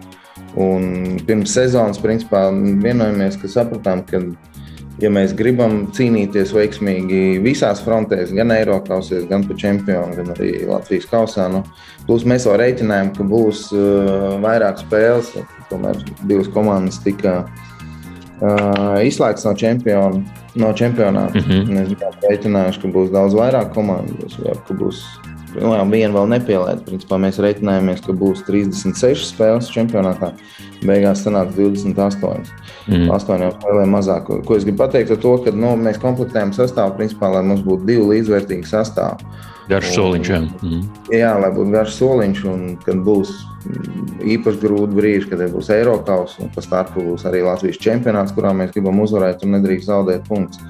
Un 0.58 1.18
pirms 1.28 1.52
sezonas 1.54 2.00
principā, 2.02 2.48
vienojamies, 2.50 3.36
ka 3.38 3.50
sapratām, 3.52 4.00
ka, 4.08 4.22
ja 5.04 5.10
mēs 5.12 5.34
gribam 5.36 5.84
cīnīties 5.94 6.54
veiksmīgi 6.56 7.38
visās 7.44 7.84
frontēs, 7.84 8.32
gan 8.36 8.54
Eiropas, 8.56 9.12
gan 9.28 9.44
pa 9.46 9.56
čempionu, 9.60 10.16
gan 10.16 10.32
arī 10.34 10.64
Latvijas 10.70 11.06
kausā, 11.12 11.50
nu, 11.52 11.62
plus 12.08 12.24
mēs 12.24 12.48
jau 12.48 12.56
reiķinājām, 12.58 13.12
ka 13.18 13.28
būs 13.30 13.66
uh, 13.76 14.40
vairāk 14.42 14.80
spēles. 14.80 15.34
Tomēr 15.70 16.00
divas 16.24 16.48
komandas 16.50 16.98
tika 17.04 17.44
uh, 18.40 19.00
izslēgtas 19.06 19.46
no 19.48 19.54
čempiona 19.54 20.40
no 20.54 20.72
čempionāta. 20.74 21.38
Mm 21.38 21.44
-hmm. 21.46 21.74
Mēs 21.76 21.88
bijām 21.94 22.14
rēķinājuši, 22.24 22.80
ka 22.82 22.88
būs 22.88 23.12
daudz 23.12 23.34
vairāk 23.34 23.74
komandu. 23.74 24.14
Ka 24.68 24.74
būs 24.74 25.02
nu, 25.54 25.74
jā, 25.74 25.84
viena 25.90 26.14
vēl 26.14 26.28
nepielaida. 26.34 26.82
Principā 26.86 27.18
mēs 27.18 27.38
reiķinājāmies, 27.42 28.02
ka 28.06 28.12
būs 28.12 28.44
36 28.46 29.30
spēles 29.32 29.70
čempionātā. 29.74 30.32
Beigās 30.82 31.24
sanāca 31.24 31.52
28. 31.56 32.50
Mm. 32.88 33.10
8 33.10 33.52
spēlēm 33.58 33.94
mazāk. 33.94 34.30
Ko 34.46 34.56
es 34.56 34.64
gribu 34.64 34.78
pateikt 34.84 35.10
ar 35.10 35.16
to, 35.22 35.36
ka 35.44 35.50
nu, 35.50 35.76
mēs 35.76 36.00
komplektējam 36.02 36.52
sastāvu, 36.56 36.96
principā, 36.96 37.32
lai 37.34 37.42
mums 37.42 37.64
būtu 37.66 37.86
divi 37.86 38.06
līdzvērtīgi 38.14 38.70
sastāvi. 38.70 39.26
Garš 39.70 39.94
soliņš, 39.94 40.30
jā. 40.32 40.40
Mm. 40.66 40.82
Jā, 41.14 41.30
lai 41.38 41.50
būtu 41.54 41.74
garš 41.74 41.96
soliņš, 42.00 42.44
un 42.50 42.62
kad 42.82 43.00
būs 43.06 43.32
īpaši 44.34 44.62
grūti 44.62 44.96
brīži, 44.96 45.28
kad 45.30 45.42
būs 45.52 45.70
Eiropas 45.74 46.38
un 46.42 46.50
pa 46.54 46.64
starpu 46.64 47.04
būs 47.10 47.26
arī 47.28 47.44
Latvijas 47.46 47.80
čempionāts, 47.82 48.34
kurā 48.36 48.54
mēs 48.56 48.72
gribam 48.74 49.02
uzvarēt 49.04 49.44
un 49.44 49.54
nedrīkst 49.58 49.90
zaudēt 49.90 50.26
punktus. 50.28 50.62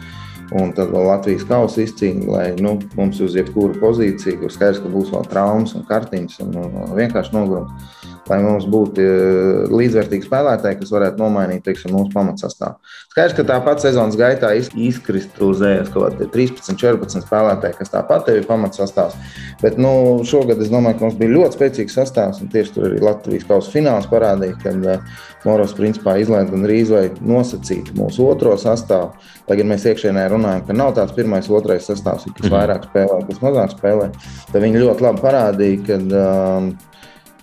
Un 0.50 0.73
tad 0.75 0.90
vēl 0.90 1.07
Latvijas 1.07 1.45
kausa 1.47 1.85
izcīņa, 1.85 2.25
lai 2.26 2.47
nu, 2.59 2.75
mums 2.99 3.21
uz 3.23 3.37
jebkuru 3.38 3.76
pozīciju, 3.78 4.40
kur 4.40 4.50
skaidrs, 4.50 4.80
ka 4.83 4.90
būs 4.90 5.12
vēl 5.14 5.28
traumas 5.30 5.76
un 5.78 5.85
kartiņas 5.87 6.40
un, 6.42 6.57
un 6.59 6.97
vienkārši 6.99 7.37
nogurums 7.37 8.00
lai 8.30 8.38
mums 8.44 8.66
būtu 8.70 9.02
eh, 9.02 9.72
līdzvērtīgi 9.75 10.28
spēlētāji, 10.28 10.78
kas 10.80 10.92
varētu 10.94 11.20
nomainīt 11.20 11.64
teiksim, 11.66 11.94
mūsu 11.96 12.12
pamatsastāvu. 12.14 12.78
Skaidrs, 13.10 13.37
ka 13.37 13.46
tāpat 13.49 13.82
sezonas 13.82 14.18
gaitā 14.18 14.52
izkristalizējas 14.58 15.90
kaut 15.90 16.14
kādi 16.14 16.30
13, 16.37 16.78
14 16.78 17.26
spēlētāji, 17.26 17.78
kas 17.80 17.92
tāpat 17.92 18.30
ir 18.34 18.46
pamatsastāvs. 18.49 19.18
Bet 19.62 19.80
nu, 19.82 19.92
šogad 20.26 20.62
es 20.62 20.70
domāju, 20.72 21.00
ka 21.00 21.08
mums 21.08 21.18
bija 21.18 21.34
ļoti 21.34 21.58
spēcīgs 21.58 21.99
sastāvs, 21.99 22.42
un 22.44 22.52
tieši 22.52 22.76
tur 22.76 22.88
arī 22.90 23.02
Latvijas 23.04 23.49
kausa 23.49 23.75
fināls 23.75 24.08
parādīja, 24.10 24.58
ka 24.62 24.75
uh, 24.78 25.18
Moros 25.44 25.72
principā 25.76 26.18
izlaiž 26.20 26.50
gan 26.52 26.66
rīz 26.68 26.90
vai 26.92 27.06
nosacīt 27.25 27.94
mūsu 27.96 28.26
otro 28.28 28.52
sastāvu. 28.60 29.14
Lai 29.49 29.56
gan 29.58 29.70
mēs 29.72 29.87
iekšienē 29.88 30.26
runājam, 30.30 30.66
ka 30.68 30.76
nav 30.76 30.92
tāds 30.99 31.16
pirmais, 31.16 31.49
otrais 31.50 31.88
sastāvs, 31.88 32.28
kas 32.28 32.46
mhm. 32.46 32.54
vairāk 32.54 32.87
spēlē, 32.90 33.18
kas 33.26 33.42
mazāk 33.42 33.75
spēlē, 33.75 34.10
tad 34.52 34.62
viņi 34.62 34.84
ļoti 34.84 35.06
labi 35.06 35.25
parādīja, 35.25 35.82
ka 35.88 35.99
uh, 36.04 36.89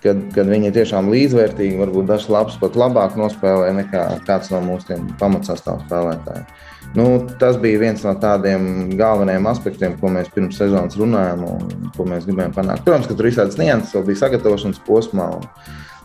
kad, 0.02 0.20
kad 0.34 0.48
viņi 0.48 0.70
ir 0.70 0.76
tiešām 0.76 1.10
līdzvērtīgi, 1.12 1.78
varbūt 1.80 2.08
dažs 2.10 2.28
labs 2.32 2.58
pat 2.60 2.78
labāk 2.78 3.16
nospēlē 3.18 3.72
nekā 3.82 4.04
kāds 4.26 4.52
no 4.54 4.62
mūsu 4.64 4.98
pamatsastāvā 5.20 5.84
spēlētājiem. 5.86 6.48
Nu, 6.96 7.04
tas 7.40 7.58
bija 7.60 7.82
viens 7.82 8.02
no 8.06 8.14
tādiem 8.16 8.94
galvenajiem 8.96 9.46
aspektiem, 9.50 9.98
ko 10.00 10.08
mēs 10.12 10.30
pirms 10.32 10.56
sezonas 10.56 10.96
runājām 10.96 11.44
un 11.44 11.90
ko 11.96 12.06
mēs 12.08 12.24
gribējām 12.28 12.54
panākt. 12.56 12.86
Protams, 12.86 13.10
ka 13.10 13.16
tur 13.16 13.28
bija 13.28 13.42
tādas 13.42 13.58
nianses, 13.60 13.92
vēl 13.96 14.06
bija 14.08 14.22
sagatavošanas 14.22 14.80
posmā. 14.86 15.28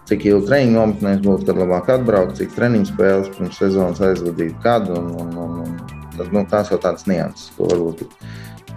Cik 0.09 0.25
ilgi 0.27 0.50
treniņu 0.50 0.75
nometnēs 0.75 1.21
būtu, 1.23 1.47
kad 1.47 1.62
labāk 1.62 1.88
atbraukt, 1.93 2.35
cik 2.41 2.51
treniņu 2.57 2.89
spēles 2.89 3.31
pirms 3.38 3.62
sezonas 3.62 4.03
aizvadīt, 4.03 4.57
kad. 4.65 4.91
Un, 4.91 5.13
un, 5.23 5.31
un, 5.39 5.53
un, 5.63 6.01
tad, 6.17 6.33
nu, 6.35 6.43
tās 6.51 6.73
jau 6.73 6.81
tādas 6.83 7.07
nianses, 7.07 7.53
ko 7.55 7.71
varbūt 7.71 8.03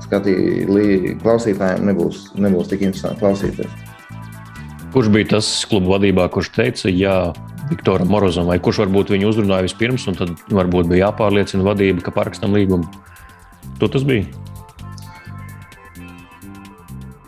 skatīt, 0.06 0.70
klausītājiem 1.25 1.90
nebūs, 1.90 2.28
nebūs 2.38 2.70
tik 2.70 2.87
interesanti 2.87 3.25
klausīties. 3.25 3.95
Kurš 4.95 5.11
bija 5.12 5.33
tas 5.37 5.49
kluba 5.69 5.97
vadībā, 5.97 6.28
kurš 6.33 6.52
teica, 6.55 6.90
jā, 6.93 7.16
Viktoram 7.71 8.09
Morozam, 8.11 8.47
vai 8.50 8.61
kurš 8.62 8.85
varbūt 8.85 9.11
viņu 9.14 9.33
uzrunāja 9.33 9.66
vispirms, 9.66 10.07
un 10.11 10.19
tad 10.19 10.35
varbūt 10.55 10.90
bija 10.93 11.09
jāpārliecina 11.09 11.66
vadība, 11.66 12.05
ka 12.07 12.14
parakstam 12.14 12.55
līgumu? 12.55 12.87
Tu 13.81 13.90
tas 13.93 14.07
bija? 14.07 14.28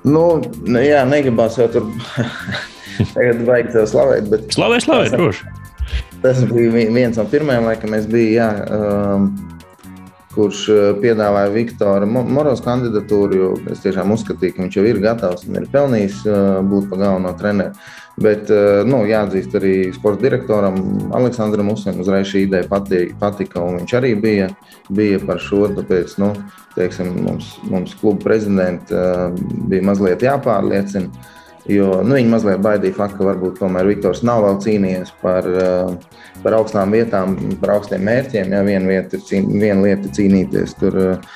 Nu, 0.08 0.24
jā, 0.80 1.02
negribās 1.08 1.58
jau 1.58 1.66
tur 1.72 1.88
tagad 3.16 3.42
vajag 3.48 3.72
tev 3.74 3.88
slavēt. 3.90 4.30
Bet... 4.32 4.46
Slavē, 4.54 4.80
slavē, 4.84 5.10
droši. 5.12 5.54
Tas 6.22 6.40
bija 6.50 6.88
viens 6.94 7.18
no 7.18 7.26
pirmajiem, 7.28 7.66
laikam, 7.68 7.94
es 7.98 8.06
biju. 8.10 8.30
Jā, 8.38 8.48
um, 8.74 9.28
kurš 10.38 10.64
eh, 10.70 10.88
piedāvāja 11.02 11.52
Viktora 11.54 12.06
Moros 12.08 12.62
kandidatūru, 12.64 13.38
jo 13.38 13.48
es 13.72 13.82
tiešām 13.82 14.12
uzskatīju, 14.14 14.54
ka 14.54 14.64
viņš 14.64 14.76
jau 14.78 14.84
ir 14.86 15.00
gatavs 15.02 15.46
un 15.48 15.58
ir 15.60 15.70
pelnījis 15.72 16.20
eh, 16.26 16.42
būt 16.68 16.90
par 16.90 17.02
galveno 17.02 17.32
treneru. 17.38 17.88
Bet 18.18 18.50
eh, 18.54 18.82
nu, 18.86 19.02
jāatzīst 19.08 19.56
arī 19.58 19.74
sporta 19.94 20.26
direktoram 20.26 20.78
Aleksandram 21.14 21.72
Usim 21.74 21.98
uzreiz 22.02 22.30
šī 22.30 22.46
ideja 22.46 22.68
patika 23.20 23.62
un 23.62 23.80
viņš 23.80 23.96
arī 23.98 24.14
bija, 24.18 24.50
bija 24.94 25.20
par 25.24 25.42
šo. 25.42 25.66
Tāpēc 25.78 26.16
nu, 26.22 26.32
teiksim, 26.76 27.12
mums, 27.26 27.56
mums 27.70 27.96
kluba 27.98 28.22
prezidenta 28.28 29.32
bija 29.70 29.90
mazliet 29.90 30.24
jāpārliecina. 30.26 31.34
Jo 31.68 31.98
nu, 32.06 32.14
viņi 32.16 32.30
mazliet 32.32 32.62
baidīja 32.64 32.96
faktu, 32.96 33.18
ka 33.18 33.26
varbūt 33.32 33.58
tomēr 33.60 33.88
Viktors 33.90 34.22
nav 34.24 34.44
vēl 34.46 34.60
cīnījies 34.64 35.12
par, 35.22 35.48
eh, 35.48 36.22
par 36.44 36.56
augstām 36.60 36.94
vietām, 36.94 37.36
par 37.60 37.74
augstiem 37.76 38.04
mērķiem. 38.08 38.54
Ja 38.54 38.62
viena, 38.64 38.88
vieta, 38.88 39.20
viena 39.30 39.82
lieta 39.82 40.08
ir 40.08 40.14
cīnīties 40.16 40.74
tur 40.80 40.98
eh, 41.02 41.30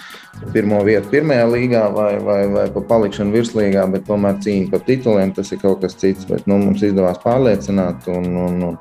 pirmo 0.54 0.80
vietu 0.86 1.10
pirmajā 1.12 1.46
līgā 1.50 1.84
vai, 1.92 2.12
vai, 2.24 2.40
vai 2.54 2.66
pa 2.72 2.84
palikšanu 2.94 3.34
virslīgā, 3.36 3.84
bet 3.92 4.06
tomēr 4.08 4.40
cīņa 4.44 4.70
par 4.70 4.84
tituliem 4.86 5.34
tas 5.36 5.52
ir 5.52 5.60
kaut 5.62 5.82
kas 5.84 5.98
cits. 6.00 6.28
Bet, 6.30 6.46
nu, 6.46 6.58
mums 6.62 6.82
izdevās 6.82 7.20
pārliecināt. 7.24 8.08
Un, 8.12 8.36
un, 8.46 8.62
un, 8.70 8.78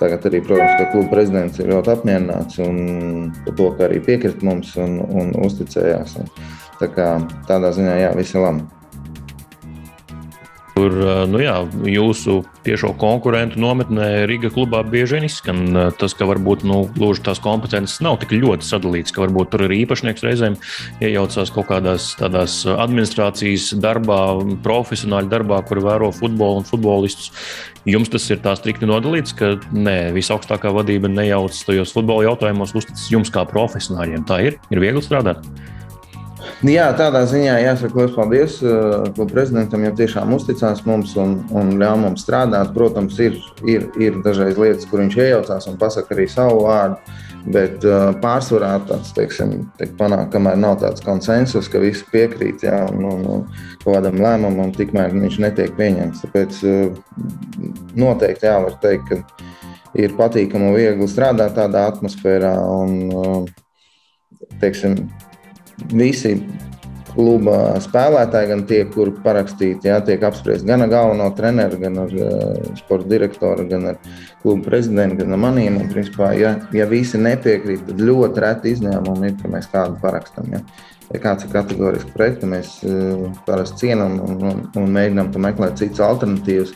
Tagad 0.00 0.24
arī, 0.30 0.38
protams, 0.40 0.78
ka 0.78 0.86
kluba 0.94 1.10
prezidents 1.12 1.58
ir 1.60 1.66
ļoti 1.74 1.90
apmierināts 1.92 2.56
par 3.44 3.56
to, 3.58 3.66
ka 3.76 3.84
arī 3.84 4.00
piekrita 4.00 4.46
mums 4.48 4.72
un, 4.80 4.96
un 5.04 5.34
uzticējās. 5.44 6.14
Un 6.22 6.30
tā 6.80 6.88
kā, 6.94 7.08
tādā 7.44 7.68
ziņā, 7.76 7.98
jā, 8.06 8.14
viss 8.16 8.32
ir 8.32 8.40
labi. 8.46 8.79
Tur 10.74 10.94
nu 11.28 11.40
jā, 11.42 11.56
jūsu 11.90 12.40
tiešo 12.64 12.92
konkurentu 13.00 13.60
nometnē 13.60 14.26
Riga 14.28 14.50
klubā 14.52 14.82
bieži 14.86 15.16
vien 15.16 15.26
izskan 15.26 15.62
tas, 15.98 16.14
ka 16.16 16.28
varbūt 16.28 16.62
nu, 16.68 16.82
tās 17.24 17.40
kompetences 17.42 18.00
nav 18.04 18.20
tik 18.22 18.36
ļoti 18.36 18.66
sadalītas, 18.66 19.14
ka 19.16 19.24
varbūt 19.24 19.50
tur 19.52 19.66
ir 19.66 19.74
īpašnieks 19.80 20.24
reizēm 20.24 20.56
iejaucās 21.02 21.52
kaut 21.54 21.68
kādās 21.72 22.12
tādās 22.20 22.60
administrācijas 22.70 23.72
darbā, 23.82 24.20
profesionāļu 24.64 25.32
darbā, 25.32 25.60
kur 25.68 25.82
vēro 25.84 26.12
futbolu 26.16 26.62
un 26.62 26.68
futbolistus. 26.68 27.32
Jums 27.88 28.12
tas 28.12 28.26
ir 28.28 28.42
tā 28.44 28.52
strikti 28.58 28.88
nodalīts, 28.88 29.34
ka 29.36 29.54
nē, 29.72 30.12
visaugstākā 30.16 30.72
vadība 30.76 31.08
nejaucas 31.08 31.64
tajos 31.64 31.94
futbola 31.96 32.28
jautājumos, 32.28 32.76
uzticas 32.76 33.08
jums 33.12 33.32
kā 33.32 33.46
profesionāļiem. 33.48 34.26
Tā 34.28 34.42
ir, 34.50 34.60
ir 34.70 34.82
viegli 34.84 35.04
strādāt. 35.04 35.46
Jā, 36.66 36.90
tādā 36.96 37.22
ziņā 37.28 37.54
jāsaka 37.62 37.98
liels 37.98 38.12
paldies 38.16 38.58
uh, 38.64 39.06
prezidentam, 39.30 39.84
jo 39.86 39.92
tiešām 39.96 40.34
uzticās 40.36 40.82
mums 40.88 41.14
un, 41.20 41.38
un 41.56 41.74
ļauj 41.80 41.98
mums 42.02 42.24
strādāt. 42.26 42.74
Protams, 42.76 43.18
ir, 43.22 43.38
ir, 43.68 43.86
ir 44.00 44.18
dažreiz 44.24 44.60
lietas, 44.60 44.88
kur 44.90 45.02
viņš 45.02 45.16
iejaucās 45.16 45.68
un 45.70 45.78
pasaka 45.80 46.16
arī 46.16 46.26
savu 46.30 46.66
vārdu. 46.66 46.98
Bet 47.50 47.86
uh, 47.88 48.10
pārsvarā 48.20 48.74
tāds 48.88 49.14
teiksim, 49.16 49.54
tiek 49.80 49.94
panākts, 49.96 50.28
kamēr 50.34 50.58
nav 50.60 50.76
tāds 50.82 51.00
konsensus, 51.04 51.70
ka 51.72 51.80
visi 51.80 52.04
piekrīt 52.12 52.66
jā, 52.66 52.82
un, 52.92 53.06
un, 53.08 53.24
un 53.38 53.46
kādam 53.86 54.20
lēmumam, 54.20 54.74
tikmēr 54.76 55.16
viņš 55.16 55.40
netiek 55.46 55.72
pieņemts. 55.78 56.26
Tāpēc 56.26 56.60
uh, 56.68 57.00
noteikti 57.96 58.50
jā, 58.50 58.58
var 58.66 58.76
teikt, 58.84 59.08
ka 59.08 59.48
ir 59.96 60.12
patīkami 60.20 60.68
un 60.68 60.76
viegli 60.76 61.08
strādāt 61.08 61.56
tādā 61.56 61.88
atmosfērā. 61.94 62.52
Un, 62.76 63.48
teiksim, 64.60 64.96
visi 65.90 66.36
kluba 67.14 67.56
spēlētāji, 67.82 68.48
gan 68.52 68.62
tie, 68.68 68.80
kur 68.92 69.10
parakstīti, 69.24 69.88
jā, 69.90 69.98
tiek 70.06 70.22
apspriesti 70.26 70.68
gan 70.68 70.84
ar 70.84 70.92
galveno 70.92 71.26
treneru, 71.36 71.80
gan 71.82 71.98
ar 72.04 72.14
uh, 72.14 72.70
sporta 72.78 73.10
direktoru, 73.10 73.66
gan 73.70 73.90
ar 73.92 73.98
kluba 74.42 74.70
prezidentu, 74.70 75.20
gan 75.22 75.36
ar 75.36 75.42
maniem. 75.48 75.80
Un, 75.80 75.90
principā, 75.92 76.32
ja, 76.38 76.54
ja 76.76 76.86
visi 76.90 77.20
nepiekrīt, 77.20 77.84
tad 77.88 78.00
ļoti 78.04 78.44
reti 78.44 78.74
izņēmumi 78.76 79.32
ir, 79.32 79.36
ka 79.42 79.52
mēs 79.52 79.70
kādu 79.72 80.00
parakstam. 80.02 80.50
Ja. 80.54 80.64
Ja 81.10 81.18
kāds 81.18 81.42
ir 81.42 81.50
kategoriski 81.50 82.12
pret, 82.14 82.36
tad 82.38 82.52
mēs 82.52 82.76
uh, 82.86 83.24
parasti 83.42 83.88
cienām 83.88 84.12
un, 84.22 84.44
un, 84.46 84.60
un 84.78 84.92
mēģinām 84.94 85.32
meklēt 85.42 85.80
citas 85.80 86.04
alternatīvas. 86.06 86.70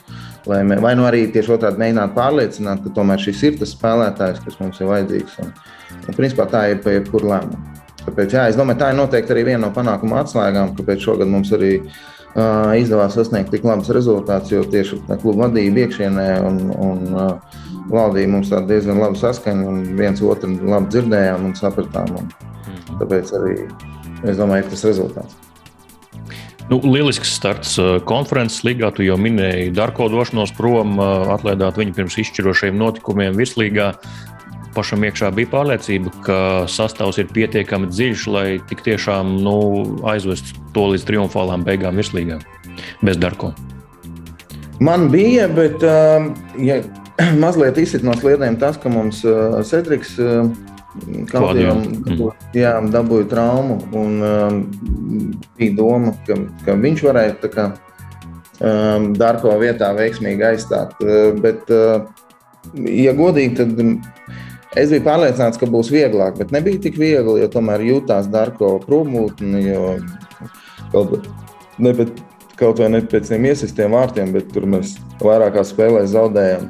Lai 0.51 0.59
mē, 0.67 0.81
vai 0.83 0.91
nu 0.99 1.07
arī 1.07 1.23
tieši 1.31 1.53
otrādi 1.55 1.79
mēģināt 1.79 2.11
pārliecināt, 2.17 2.83
ka 2.83 2.91
tomēr 2.97 3.23
šis 3.23 3.45
ir 3.47 3.55
tas 3.61 3.71
spēlētājs, 3.77 4.43
kas 4.43 4.59
mums 4.59 4.83
ir 4.83 4.91
vajadzīgs. 4.91 5.39
Un, 5.45 5.55
un, 6.01 6.19
principā 6.19 6.49
tā 6.51 6.65
ir 6.73 6.83
pa 6.83 6.97
jebkuru 6.97 7.31
lēmumu. 7.31 7.74
Tāpēc, 8.05 8.35
jā, 8.37 8.49
es 8.51 8.57
domāju, 8.57 8.79
tā 8.81 8.91
ir 8.91 8.99
noteikti 8.99 9.33
arī 9.33 9.45
viena 9.49 9.65
no 9.65 9.71
panākuma 9.73 10.21
atslēgām, 10.21 10.75
kāpēc 10.77 11.05
šogad 11.07 11.29
mums 11.31 11.49
arī 11.55 11.71
uh, 11.79 12.73
izdevās 12.77 13.17
sasniegt 13.17 13.49
tik 13.53 13.65
labus 13.65 13.89
rezultātus, 13.95 14.53
jo 14.53 14.65
tieši 14.69 15.01
kluba 15.23 15.47
vadība 15.47 15.85
iekšienē 15.85 16.27
un, 16.45 16.59
un 16.75 17.07
uh, 17.15 17.63
valdīja 17.89 18.31
mums 18.35 18.51
tādu 18.53 18.73
diezgan 18.73 19.01
labu 19.01 19.17
saskaņu, 19.19 19.71
un 19.71 19.81
viens 19.97 20.21
otru 20.25 20.53
labi 20.69 20.93
dzirdējām 20.93 21.49
un 21.49 21.57
sapratām. 21.57 22.13
Un 22.19 22.29
mhm. 22.29 23.01
tāpēc 23.01 23.33
arī 23.39 23.57
es 24.29 24.37
domāju, 24.37 24.67
ka 24.67 24.75
tas 24.75 24.87
rezultāts. 24.91 25.41
Nu, 26.65 26.79
lielisks 26.81 27.29
starts 27.37 27.75
konferences 28.09 28.63
līgā. 28.65 28.89
Tu 28.97 29.05
jau 29.05 29.19
minēji 29.21 29.73
Darko 29.77 30.07
došanos 30.09 30.53
prom, 30.57 30.97
atlaidāt 30.97 31.77
viņu 31.77 31.93
pirms 31.93 32.17
izšķirošajiem 32.23 32.79
notikumiem 32.81 33.37
virslīgā 33.37 33.91
pašam 34.75 35.05
iekšā 35.07 35.31
bija 35.35 35.51
pārliecība, 35.53 36.11
ka 36.25 36.39
sastāvs 36.71 37.19
ir 37.21 37.31
pietiekami 37.33 37.89
dziļš, 37.91 38.27
lai 38.31 38.47
tik 38.69 38.83
tiešām 38.85 39.37
nu, 39.45 39.55
aizvestu 40.11 40.59
to 40.75 40.89
līdz 40.93 41.07
triumfālām 41.07 41.65
beigām 41.67 41.97
virslīgā 42.01 42.41
bez 43.05 43.19
Darko. 43.21 43.53
Man 44.83 45.07
bija, 45.11 45.47
bet 45.47 45.83
um, 45.87 46.33
ja, 46.59 46.81
mazliet 47.43 47.79
izsit 47.79 48.03
no 48.03 48.15
sliedēm 48.19 48.59
tas, 48.59 48.79
ka 48.81 48.91
mums 48.91 49.23
uh, 49.27 49.61
Cedriks 49.67 50.17
uh, 50.19 50.49
Kādiem 51.27 51.81
jā, 52.55 52.75
dabūja 52.91 53.27
traumu. 53.31 53.79
Un, 53.95 54.13
um, 54.23 54.61
bija 55.59 55.75
doma, 55.75 56.13
ka, 56.27 56.37
ka 56.63 56.75
viņš 56.79 57.03
varētu 57.03 57.51
kā, 57.51 57.65
um, 58.61 59.09
Darko 59.17 59.57
vietā 59.59 59.91
veiksmīgi 59.97 60.47
aizstāt. 60.53 60.95
Uh, 61.03 61.33
bet, 61.43 61.67
uh, 61.67 62.07
ja 62.87 63.15
godīgi, 63.17 63.57
tad 63.59 63.75
Es 64.75 64.91
biju 64.91 65.05
pārliecināts, 65.05 65.59
ka 65.59 65.69
būs 65.71 65.87
vieglāk, 65.93 66.35
bet 66.39 66.51
nebija 66.51 66.81
tik 66.83 66.97
viegli, 66.99 67.39
jo 67.39 67.47
tomēr 67.51 67.83
jutās 67.85 68.27
Darko 68.31 68.73
prūmūtni. 68.83 69.69
Kaut, 70.91 71.29
ne, 71.79 71.93
bet, 71.95 72.11
kaut 72.59 72.81
vai 72.83 72.89
ne 72.91 72.99
pēc 72.99 73.31
tiem 73.31 73.47
iesistiem 73.47 73.95
vārtiem, 73.95 74.33
bet 74.35 74.51
tur 74.51 74.67
mēs 74.69 74.97
vairākās 75.23 75.71
spēlēs 75.71 76.11
zaudējām 76.11 76.67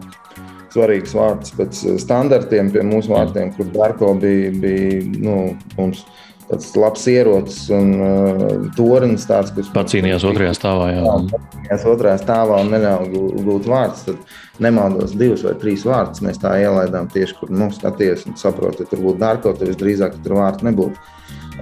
svarīgus 0.76 1.16
vārdus 1.16 1.56
pēc 1.56 1.82
standartiem 2.04 2.70
pie 2.74 2.84
mūsu 2.86 3.14
vārtiem, 3.16 3.54
kur 3.56 3.70
Darko 3.74 4.12
bija, 4.22 4.52
bija 4.62 5.02
nu, 5.24 5.38
mums 5.80 6.04
tāds 6.50 6.72
labs 6.78 7.06
ierocis 7.10 7.62
un 7.74 7.92
uh, 7.98 8.56
tornis, 8.78 9.26
tāds, 9.30 9.54
kas 9.56 9.70
pacīnījās 9.76 10.26
otrajā 10.30 10.56
stāvā. 10.58 10.90
Jā, 10.94 11.14
pacīnījās 11.32 11.86
otrajā 11.92 12.18
stāvā 12.22 12.60
un 12.64 12.74
neļāva 12.74 13.24
gūt 13.48 13.70
vārdus. 13.72 14.04
Tad 14.10 14.66
nemaldos 14.66 15.16
divus 15.18 15.46
vai 15.48 15.56
trīs 15.62 15.86
vārdus. 15.88 16.24
Mēs 16.26 16.42
tā 16.44 16.54
ielaidām 16.62 17.10
tieši, 17.14 17.40
kur 17.40 17.54
mums 17.54 17.80
skaties 17.82 18.28
un 18.30 18.38
saproti, 18.40 18.86
ja 18.86 18.92
tur 18.92 19.02
būtu 19.08 19.22
dārko, 19.24 19.56
tad 19.58 19.72
visdrīzāk 19.72 20.20
tur 20.24 20.38
vārdu 20.42 20.70
nebūtu. 20.70 21.10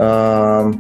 Um, 0.01 0.75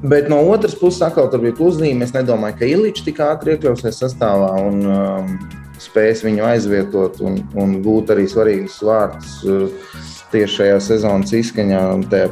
Bet 0.00 0.30
no 0.32 0.38
otras 0.48 0.72
puses, 0.80 1.02
atkal 1.04 1.26
tur 1.28 1.42
bija 1.44 1.52
pluszīme. 1.58 2.06
Es 2.06 2.14
nedomāju, 2.14 2.56
ka 2.56 2.68
Ilīčs 2.68 3.04
tik 3.04 3.18
ātri 3.20 3.52
iekļausies 3.52 3.98
sastāvā 4.00 4.54
un 4.64 4.78
um, 4.88 5.34
spēs 5.80 6.22
viņu 6.24 6.46
aizvietot 6.48 7.20
un, 7.20 7.36
un 7.60 7.74
gūt 7.84 8.14
arī 8.14 8.24
svarīgus 8.30 8.78
vārdus. 8.86 9.34
Uh, 9.44 9.90
tieši 10.32 10.56
šajā 10.56 10.78
sezonas 10.84 11.32
izskaņā. 11.36 11.80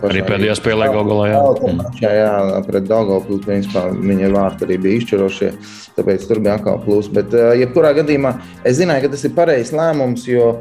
Arī 0.08 0.22
pēdējā 0.26 0.56
spēlē 0.58 0.88
Gogolā. 0.94 1.28
Jā, 1.32 1.42
mm. 1.54 1.82
jā, 2.02 2.12
jā 2.20 2.62
pret 2.66 2.88
Dogolu 2.88 3.40
viņa 3.44 4.32
vārti 4.34 4.66
arī 4.68 4.78
bija 4.84 5.00
izšķirošie. 5.02 5.52
Tāpēc 5.98 6.26
tur 6.28 6.42
bija 6.44 6.58
atkal 6.58 6.80
plus. 6.84 7.10
Bet, 7.12 7.34
jebkurā 7.58 7.94
gadījumā, 7.98 8.36
es 8.68 8.78
zināju, 8.80 9.06
ka 9.06 9.14
tas 9.16 9.26
ir 9.26 9.34
pareizs 9.36 9.74
lēmums, 9.76 10.26
jo 10.30 10.52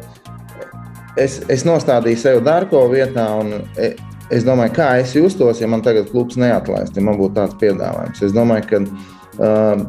es, 1.18 1.42
es 1.52 1.66
nostādīju 1.68 2.22
sev 2.22 2.42
Dārko 2.46 2.88
vietā. 2.92 3.30
E, 3.78 3.94
es 4.34 4.48
domāju, 4.48 4.76
kā 4.80 4.90
es 5.02 5.14
justos, 5.18 5.62
ja 5.62 5.70
man 5.72 5.86
tagad 5.86 6.10
klubs 6.12 6.40
neatlaist, 6.40 6.98
ja 6.98 7.06
man 7.06 7.20
būtu 7.20 7.38
tāds 7.38 7.58
piedāvājums. 7.62 8.26
Es 8.26 8.36
domāju, 8.36 8.68
ka 8.72 8.82
uh, 8.84 9.86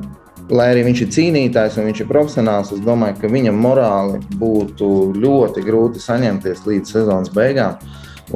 lai 0.50 0.70
arī 0.72 0.84
viņš 0.88 1.04
ir 1.04 1.14
cīnītājs 1.16 1.78
un 1.78 1.88
viņš 1.90 2.02
ir 2.02 2.11
profesionāls, 2.11 2.72
es 2.74 2.82
domāju, 2.84 3.18
ka 3.20 3.32
viņam 3.32 3.62
morāli 3.62 4.20
būtu 4.40 4.90
ļoti 5.18 5.64
grūti 5.66 6.02
saņemties 6.02 6.66
līdz 6.68 6.94
sezonas 6.96 7.32
beigām 7.34 7.78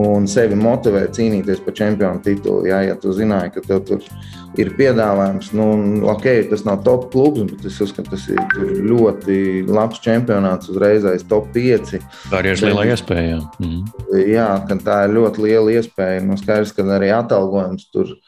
un 0.00 0.24
sevi 0.30 0.56
motivēt 0.56 1.16
cīnīties 1.18 1.60
par 1.64 1.74
čempionu 1.76 2.22
titulu. 2.24 2.64
Jā, 2.68 2.78
ja 2.86 2.94
tu 2.96 3.12
zināji, 3.12 3.52
ka 3.56 3.62
tev 3.66 3.82
tur 3.88 4.06
ir 4.60 4.70
piedāvājums, 4.76 5.50
nu, 5.56 5.66
ok, 6.12 6.26
tas 6.50 6.64
nav 6.68 6.82
top 6.86 7.10
klubs, 7.12 7.44
bet 7.50 7.66
es 7.68 7.78
uzskatu, 7.84 8.14
tas 8.14 8.24
ir 8.32 8.40
ļoti 8.88 9.64
labs 9.68 10.00
čempionāts, 10.04 10.70
uzreizais 10.72 11.24
top 11.28 11.50
5. 11.56 11.94
Tā 12.32 12.40
ir 12.40 12.50
arī 12.52 12.70
liela 12.70 12.88
iespēja. 12.92 13.40
Mm. 13.60 13.84
jā 14.32 14.48
tā 14.84 14.98
ir 15.06 15.16
ļoti 15.18 15.46
liela 15.46 15.76
iespēja. 15.76 16.24
Nu, 16.24 16.40
skaidrs, 16.40 16.74
ka 16.76 16.88
arī 16.96 17.12
atalgojums 17.16 17.88
tur 17.92 18.12
ir 18.12 18.20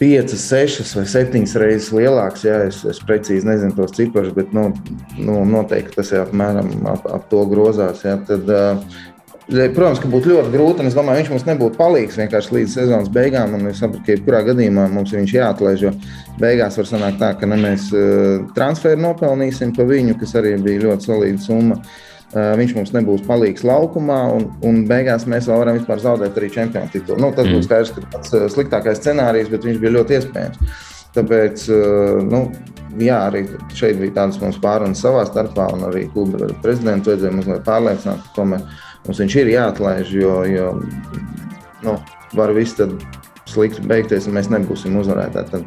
piecas, 0.00 0.44
sešas 0.50 0.94
vai 0.98 1.04
septiņas 1.08 1.56
reizes 1.62 1.90
lielāks. 1.96 2.46
Jā, 2.46 2.62
es, 2.68 2.82
es 2.88 3.02
precīzi 3.06 3.48
nezinu 3.48 3.76
tos 3.76 3.96
ciprus, 3.96 4.32
bet 4.36 4.54
nu, 4.56 4.68
nu, 5.18 5.42
noteikti 5.48 5.98
tas 5.98 6.12
ir 6.14 6.24
apmēram 6.24 6.72
ap, 6.92 7.06
ap 7.18 7.28
to 7.32 7.44
grozās. 7.50 8.04
Jā, 8.06 8.18
tad, 8.28 8.50
Protams, 9.46 10.00
ka 10.02 10.08
būtu 10.10 10.32
ļoti 10.32 10.50
grūti, 10.50 10.82
un 10.82 10.88
es 10.90 10.94
domāju, 10.98 11.20
viņš 11.20 11.28
mums 11.30 11.44
nebūtu 11.46 11.78
palīgs 11.78 12.16
vienkārši 12.18 12.54
līdz 12.56 12.72
sezonas 12.80 13.12
beigām. 13.14 13.52
Es 13.70 13.78
saprotu, 13.78 14.02
ka 14.02 14.16
jebkurā 14.16 14.40
gadījumā 14.48 14.88
mums 14.90 15.12
viņš 15.14 15.34
jāatlaiž, 15.36 15.84
jo 15.86 15.92
beigās 16.42 16.74
var 16.80 16.88
sanākt 16.90 17.20
tā, 17.22 17.28
ka 17.38 17.46
ne 17.46 17.60
mēs 17.62 17.86
transferu 18.56 18.98
nopelnīsim 19.04 19.70
pa 19.76 19.86
viņu, 19.86 20.16
kas 20.18 20.34
arī 20.42 20.56
bija 20.66 20.88
ļoti 20.88 21.06
solīda 21.12 21.44
summa. 21.46 21.78
Uh, 21.78 22.15
viņš 22.34 22.74
mums 22.76 22.92
nebūs 22.94 23.22
palīgs 23.26 23.64
laukumā, 23.66 24.18
un, 24.34 24.48
un 24.66 24.82
beigās 24.88 25.28
mēs 25.30 25.46
vēl 25.50 25.62
varam 25.62 25.78
zaudēt 26.02 26.38
arī 26.38 26.50
čempionu 26.52 26.90
titulu. 26.92 27.20
Nu, 27.22 27.30
tas 27.36 27.46
mm. 27.46 27.54
būs 27.54 27.68
skaidrs, 27.68 27.92
ka 27.94 28.04
tas 28.16 28.34
ir 28.34 28.48
sliktākais 28.52 29.00
scenārijs, 29.00 29.52
bet 29.52 29.66
viņš 29.68 29.78
bija 29.82 29.94
ļoti 29.98 30.18
iespējams. 30.18 30.82
Tāpēc, 31.16 31.68
nu, 32.28 32.42
jā, 33.00 33.20
arī 33.30 33.46
šeit 33.76 34.00
bija 34.00 34.18
tādas 34.18 34.40
mums 34.42 34.58
pārunas 34.60 35.00
savā 35.04 35.22
starpā, 35.28 35.70
un 35.76 35.86
arī 35.88 36.04
kluba 36.12 36.50
prezidentu 36.64 37.12
vajadzēja 37.12 37.36
mazliet 37.38 37.64
pārliecināt, 37.68 38.24
ka 38.26 38.34
tomēr 38.40 38.66
mums 39.06 39.22
viņš 39.22 39.36
ir 39.40 39.52
jāatlaiž, 39.54 40.12
jo, 40.18 40.34
jo 40.50 40.72
nu, 41.86 41.96
var 42.36 42.52
viss 42.56 42.76
slikti 43.46 43.84
beigties, 43.86 44.26
un 44.26 44.36
mēs 44.36 44.50
nebūsim 44.52 44.98
uzvarētāji. 45.00 45.62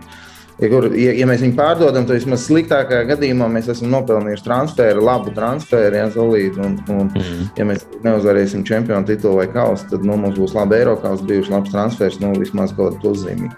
Ja, 0.60 0.68
kur, 0.68 0.90
ja, 1.00 1.14
ja 1.16 1.28
mēs 1.30 1.44
viņu 1.44 1.56
pārdodam, 1.56 2.04
tad 2.08 2.18
vismaz 2.18 2.44
sliktākajā 2.50 3.06
gadījumā 3.14 3.48
mēs 3.54 3.70
esam 3.72 3.94
nopelnījuši 3.94 4.44
transferu, 4.44 5.04
labu 5.08 5.32
transferu, 5.36 5.96
ja 5.96 6.10
solīdu. 6.12 6.60
Un, 6.66 6.74
un, 6.88 7.06
mm 7.06 7.22
-hmm. 7.22 7.46
Ja 7.56 7.68
mēs 7.70 7.86
neuzvarēsim 8.04 8.66
čempionu 8.68 9.08
titulu 9.08 9.38
vai 9.40 9.48
kausu, 9.54 9.88
tad 9.90 10.04
nu, 10.04 10.18
mums 10.18 10.36
būs 10.40 10.56
labi 10.56 10.76
Eiropas, 10.76 11.22
bijuši 11.22 11.52
labs 11.52 11.72
transfers, 11.72 12.20
nu, 12.20 12.34
vismaz 12.40 12.76
kaut 12.76 12.98
kāda 12.98 13.14
uzzīmīga. 13.14 13.56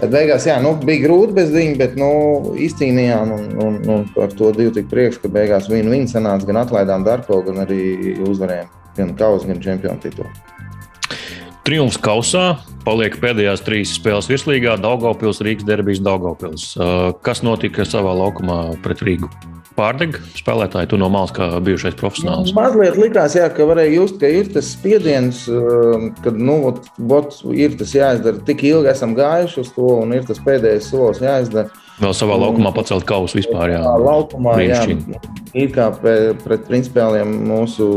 Bet 0.00 0.10
beigās 0.10 0.46
jā, 0.46 0.56
nu, 0.62 0.72
bija 0.84 1.04
grūti 1.04 1.36
bez 1.36 1.50
viņa, 1.52 1.76
bet 1.76 1.96
nu, 2.00 2.10
izcīnījām. 2.56 3.32
Un, 3.36 3.44
un, 3.66 3.80
un 3.88 4.08
par 4.14 4.32
to 4.32 4.52
divu 4.56 4.72
tik 4.72 4.88
prieks, 4.88 5.20
ka 5.20 5.28
beigās 5.28 5.68
viņa 5.68 6.06
sanāca 6.08 6.46
gan 6.46 6.56
atlaidām 6.56 7.04
Darko, 7.04 7.42
gan 7.42 7.66
arī 7.66 8.16
uzvarējām 8.24 8.72
gan 8.96 9.16
kausa, 9.16 9.46
gan 9.46 9.60
čempionu 9.60 10.00
titulu. 10.00 10.28
Triumfs 11.70 12.00
kausā 12.02 12.56
paliek 12.82 13.14
pēdējās 13.22 13.60
trīs 13.62 13.92
spēles 13.94 14.26
virslīgā. 14.26 14.72
Daugaupils, 14.82 15.38
Rīgas 15.46 15.68
derbijas, 15.68 16.00
Daugaupils. 16.02 16.64
Uh, 16.74 17.12
kas 17.22 17.44
notika 17.46 17.86
savā 17.86 18.10
laukumā 18.18 18.56
pret 18.82 19.04
Rīgu? 19.06 19.28
Pārdeg 19.76 20.18
spēlētāji, 20.34 20.88
tu 20.90 20.98
no 20.98 21.06
malas 21.14 21.30
kā 21.36 21.46
bijušais 21.62 21.94
profesionāls. 22.00 22.50
Nu, 22.50 22.56
mazliet 22.58 22.98
likās, 22.98 23.38
jā, 23.38 23.46
ka 23.54 23.68
varēja 23.70 23.94
just, 24.00 24.18
ka 24.18 24.32
ir 24.34 24.50
tas 24.50 24.72
spiediens, 24.74 25.44
uh, 25.46 26.10
kad 26.26 26.42
nu, 26.42 26.58
bot, 26.98 27.38
ir 27.54 27.78
tas 27.78 27.94
jāizdara. 27.94 28.42
Tik 28.50 28.66
ilgi 28.72 28.90
esam 28.90 29.14
gājuši 29.14 29.62
uz 29.62 29.70
to, 29.78 29.94
un 30.02 30.18
ir 30.18 30.26
tas 30.26 30.42
pēdējais 30.42 30.90
solis 30.90 31.22
jāizdara. 31.22 31.70
Vēl 32.02 32.18
savā 32.18 32.42
laukumā 32.48 32.74
pacelt 32.74 33.06
kausu 33.06 33.44
vispār. 33.44 33.76
Jā, 33.76 33.86
laukumā, 34.10 34.58
jā, 34.66 34.82
ir 35.54 35.70
kā 35.78 35.92
pret, 36.02 36.42
pret 36.42 36.66
principāliem 36.66 37.38
mūsu 37.54 37.90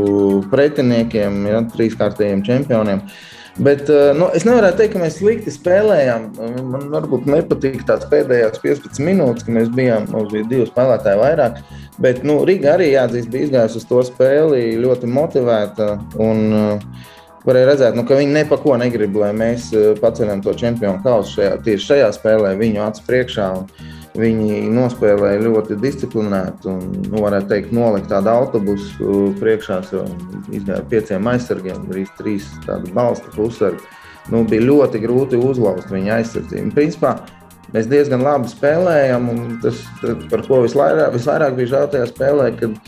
pretiniekiem, 0.54 1.46
jā, 1.50 1.68
trīskārtējiem 1.74 2.46
čempioniem. 2.46 3.02
Uh, 3.02 3.30
Bet 3.56 3.88
eh, 3.92 4.10
nu, 4.18 4.26
es 4.34 4.46
nevaru 4.46 4.72
teikt, 4.74 4.96
ka 4.96 5.02
mēs 5.02 5.20
slikti 5.20 5.52
spēlējām. 5.54 6.30
Man 6.72 6.88
varbūt 6.90 7.28
nepatīk 7.30 7.84
tās 7.86 8.06
pēdējās 8.10 8.58
15 8.64 9.02
minūtes, 9.06 9.46
kad 9.46 9.54
mēs 9.54 9.72
bijām, 9.74 10.08
mums 10.10 10.32
bija 10.34 10.48
divi 10.50 10.68
spēlētāji 10.70 11.20
vairāk. 11.22 11.60
Bet 12.02 12.24
nu, 12.26 12.40
Riga 12.48 12.72
arī 12.74 12.90
jāatzīst, 12.90 13.30
bija 13.30 13.46
izgājusi 13.48 13.78
uz 13.78 13.90
to 13.90 14.02
spēli 14.08 14.64
ļoti 14.82 15.10
motivēta. 15.14 15.92
Un, 16.18 16.42
uh, 16.50 17.12
varēja 17.44 17.68
redzēt, 17.70 17.98
nu, 17.98 18.04
ka 18.08 18.18
viņi 18.18 18.34
neko 18.40 18.78
negrib, 18.80 19.16
lai 19.20 19.32
mēs 19.36 19.70
eh, 19.76 19.92
paceļam 20.00 20.42
to 20.44 20.54
čempionu 20.58 21.02
kausu 21.04 21.38
šajā, 21.38 21.58
tieši 21.66 21.90
šajā 21.90 22.08
spēlē, 22.16 22.54
viņu 22.60 22.82
acu 22.88 23.04
priekšā. 23.08 23.50
Un, 23.60 23.92
Viņi 24.14 24.68
nospēlēja 24.70 25.40
ļoti 25.42 25.76
disciplinēti 25.82 26.68
un, 26.70 26.82
nu, 27.08 27.18
varētu 27.24 27.48
teikt, 27.50 27.72
nolika 27.74 28.12
tādu 28.12 28.30
autobusu 28.30 29.14
priekšā. 29.40 29.80
Izgāja 30.54 30.84
pieciem 30.90 31.26
aizsargiem, 31.32 31.88
arī 31.90 32.04
trīs 32.20 32.46
tādu 32.62 32.92
balstu 32.94 33.32
pusargi. 33.34 33.82
Nu, 34.30 34.44
bija 34.48 34.62
ļoti 34.68 35.02
grūti 35.02 35.40
uzlauzt 35.42 35.90
viņa 35.90 36.20
aizsardzību. 36.20 36.70
Principā 36.76 37.16
mēs 37.74 37.90
diezgan 37.90 38.22
labi 38.22 38.52
spēlējām, 38.52 39.26
un 39.32 39.58
tas, 39.64 39.82
par 40.30 40.46
ko 40.46 40.62
visvairāk, 40.62 41.10
visvairāk 41.18 41.58
bija 41.58 41.72
žēl 41.74 41.90
tajā 41.96 42.06
spēlē, 42.12 42.52
kad 42.60 42.78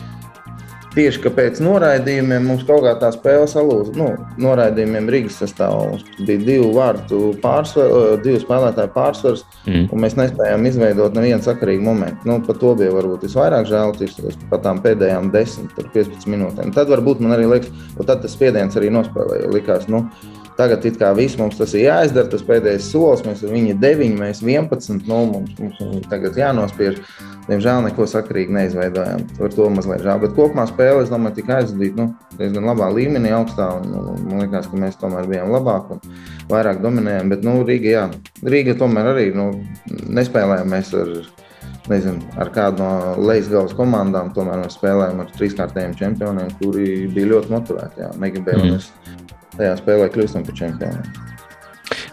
tieši 0.97 1.31
pēc 1.37 1.59
noraidījumiem 1.63 2.47
mums 2.49 2.65
kaut 2.67 2.83
kā 2.85 2.93
tā 3.01 3.11
spēle 3.13 3.47
salūza. 3.49 3.93
Nu, 3.97 4.09
noraidījumiem 4.41 5.09
Rīgas 5.13 5.39
sastāvā 5.43 5.91
mums 5.91 6.05
bija 6.27 6.41
divu 6.43 6.71
vārtu 6.75 7.21
pārsvars, 7.43 8.21
divu 8.25 8.41
spēlētāju 8.41 8.93
pārsvars, 8.95 9.45
mm. 9.67 9.87
un 9.93 10.03
mēs 10.03 10.17
nespējām 10.19 10.65
izveidot 10.69 11.17
nevienu 11.17 11.43
sakarīgu 11.45 11.85
momentu. 11.85 12.29
Nu, 12.29 12.39
par 12.47 12.59
to 12.61 12.73
bija 12.79 12.95
varbūt 12.95 13.27
visvairāk 13.27 13.69
žēl, 13.69 13.93
tieši 13.99 14.33
par 14.51 14.63
tām 14.65 14.81
pēdējām 14.85 15.31
10, 15.33 15.77
15 15.77 16.27
minūtēm. 16.33 16.73
Tad 16.75 16.89
varbūt 16.93 17.21
man 17.23 17.37
arī 17.37 17.49
liekas, 17.53 17.71
ka 17.99 18.09
tas 18.09 18.33
spiediens 18.33 18.77
arī 18.79 18.91
nospēlēja. 18.93 19.53
Likās, 19.53 19.87
nu, 19.91 20.07
Tagad 20.57 20.85
it 20.89 20.95
kā 20.97 21.11
viss 21.13 21.37
mums 21.37 21.59
tas 21.59 21.75
ir 21.77 21.83
jāizdara, 21.85 22.29
tas 22.31 22.41
pēdējais 22.45 22.87
solis, 22.89 23.21
mēs 23.27 23.43
esam 23.45 23.81
9, 23.83 24.15
mēs 24.17 24.39
11, 24.41 25.03
nu, 25.05 25.19
mums, 25.29 25.57
mums 25.61 26.07
tagad 26.09 26.39
jānospiež. 26.39 26.97
Diemžēl 27.47 27.85
neko 27.85 28.07
sakarīgi 28.09 28.55
neizveidojām. 28.55 29.21
Par 29.37 29.53
to 29.53 29.67
mazliet 29.71 30.01
žēl. 30.03 30.17
Bet 30.19 30.33
kopumā 30.35 30.65
spēle, 30.67 31.05
es 31.05 31.11
domāju, 31.13 31.37
tika 31.37 31.61
aizdīta 31.61 32.01
nu, 32.01 32.07
diezgan 32.39 32.65
labā 32.67 32.89
līmenī, 32.91 33.31
augstā. 33.37 33.69
Un, 33.77 33.93
un, 34.01 34.25
man 34.27 34.41
liekas, 34.43 34.67
ka 34.67 34.81
mēs 34.81 34.99
tomēr 34.99 35.29
bijām 35.29 35.53
labāki 35.53 35.95
un 35.95 36.17
vairāk 36.49 36.81
dominējām. 36.83 37.31
Bet 37.31 37.45
nu, 37.47 37.61
Rīga, 37.69 37.93
jā, 37.93 38.03
Rīga 38.43 38.75
tomēr 38.81 39.13
arī 39.13 39.29
nu, 39.37 39.47
nespēlējām 40.17 40.73
mēs 40.73 40.91
ar, 40.99 41.13
nezinu, 41.87 42.33
ar 42.35 42.51
kādu 42.57 42.83
no 42.83 42.91
lejas 43.29 43.47
galvas 43.53 43.77
komandām. 43.77 44.33
Tomēr 44.35 44.65
mēs 44.65 44.75
spēlējām 44.81 45.23
ar 45.23 45.31
trīskārtējiem 45.37 45.95
čempioniem, 46.01 46.51
kuri 46.59 47.05
bija 47.15 47.31
ļoti 47.31 47.55
motivēti. 47.55 48.11
Negribēju, 48.25 48.65
lai 48.65 48.75
mēs 48.75 48.91
tajā 49.57 49.79
spēlē 49.81 50.11
kļūstam 50.13 50.45
par 50.47 50.61
čempioniem. 50.61 51.25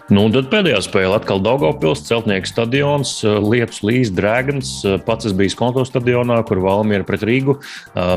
Nu, 0.05 0.27
tad 0.29 0.51
pēdējā 0.51 0.77
spēle 0.85 1.15
atkal 1.17 1.39
Daugopils, 1.41 2.03
Celtnieks 2.05 2.51
stadions, 2.53 3.09
Lietus 3.25 3.79
Līs, 3.81 4.11
Dragons. 4.13 4.69
Pats 5.07 5.25
es 5.25 5.33
biju 5.33 5.49
Skonto 5.49 5.81
stadionā, 5.87 6.37
kur 6.45 6.61
Valmiera 6.61 7.03
pret 7.07 7.23
Rīgu. 7.25 7.55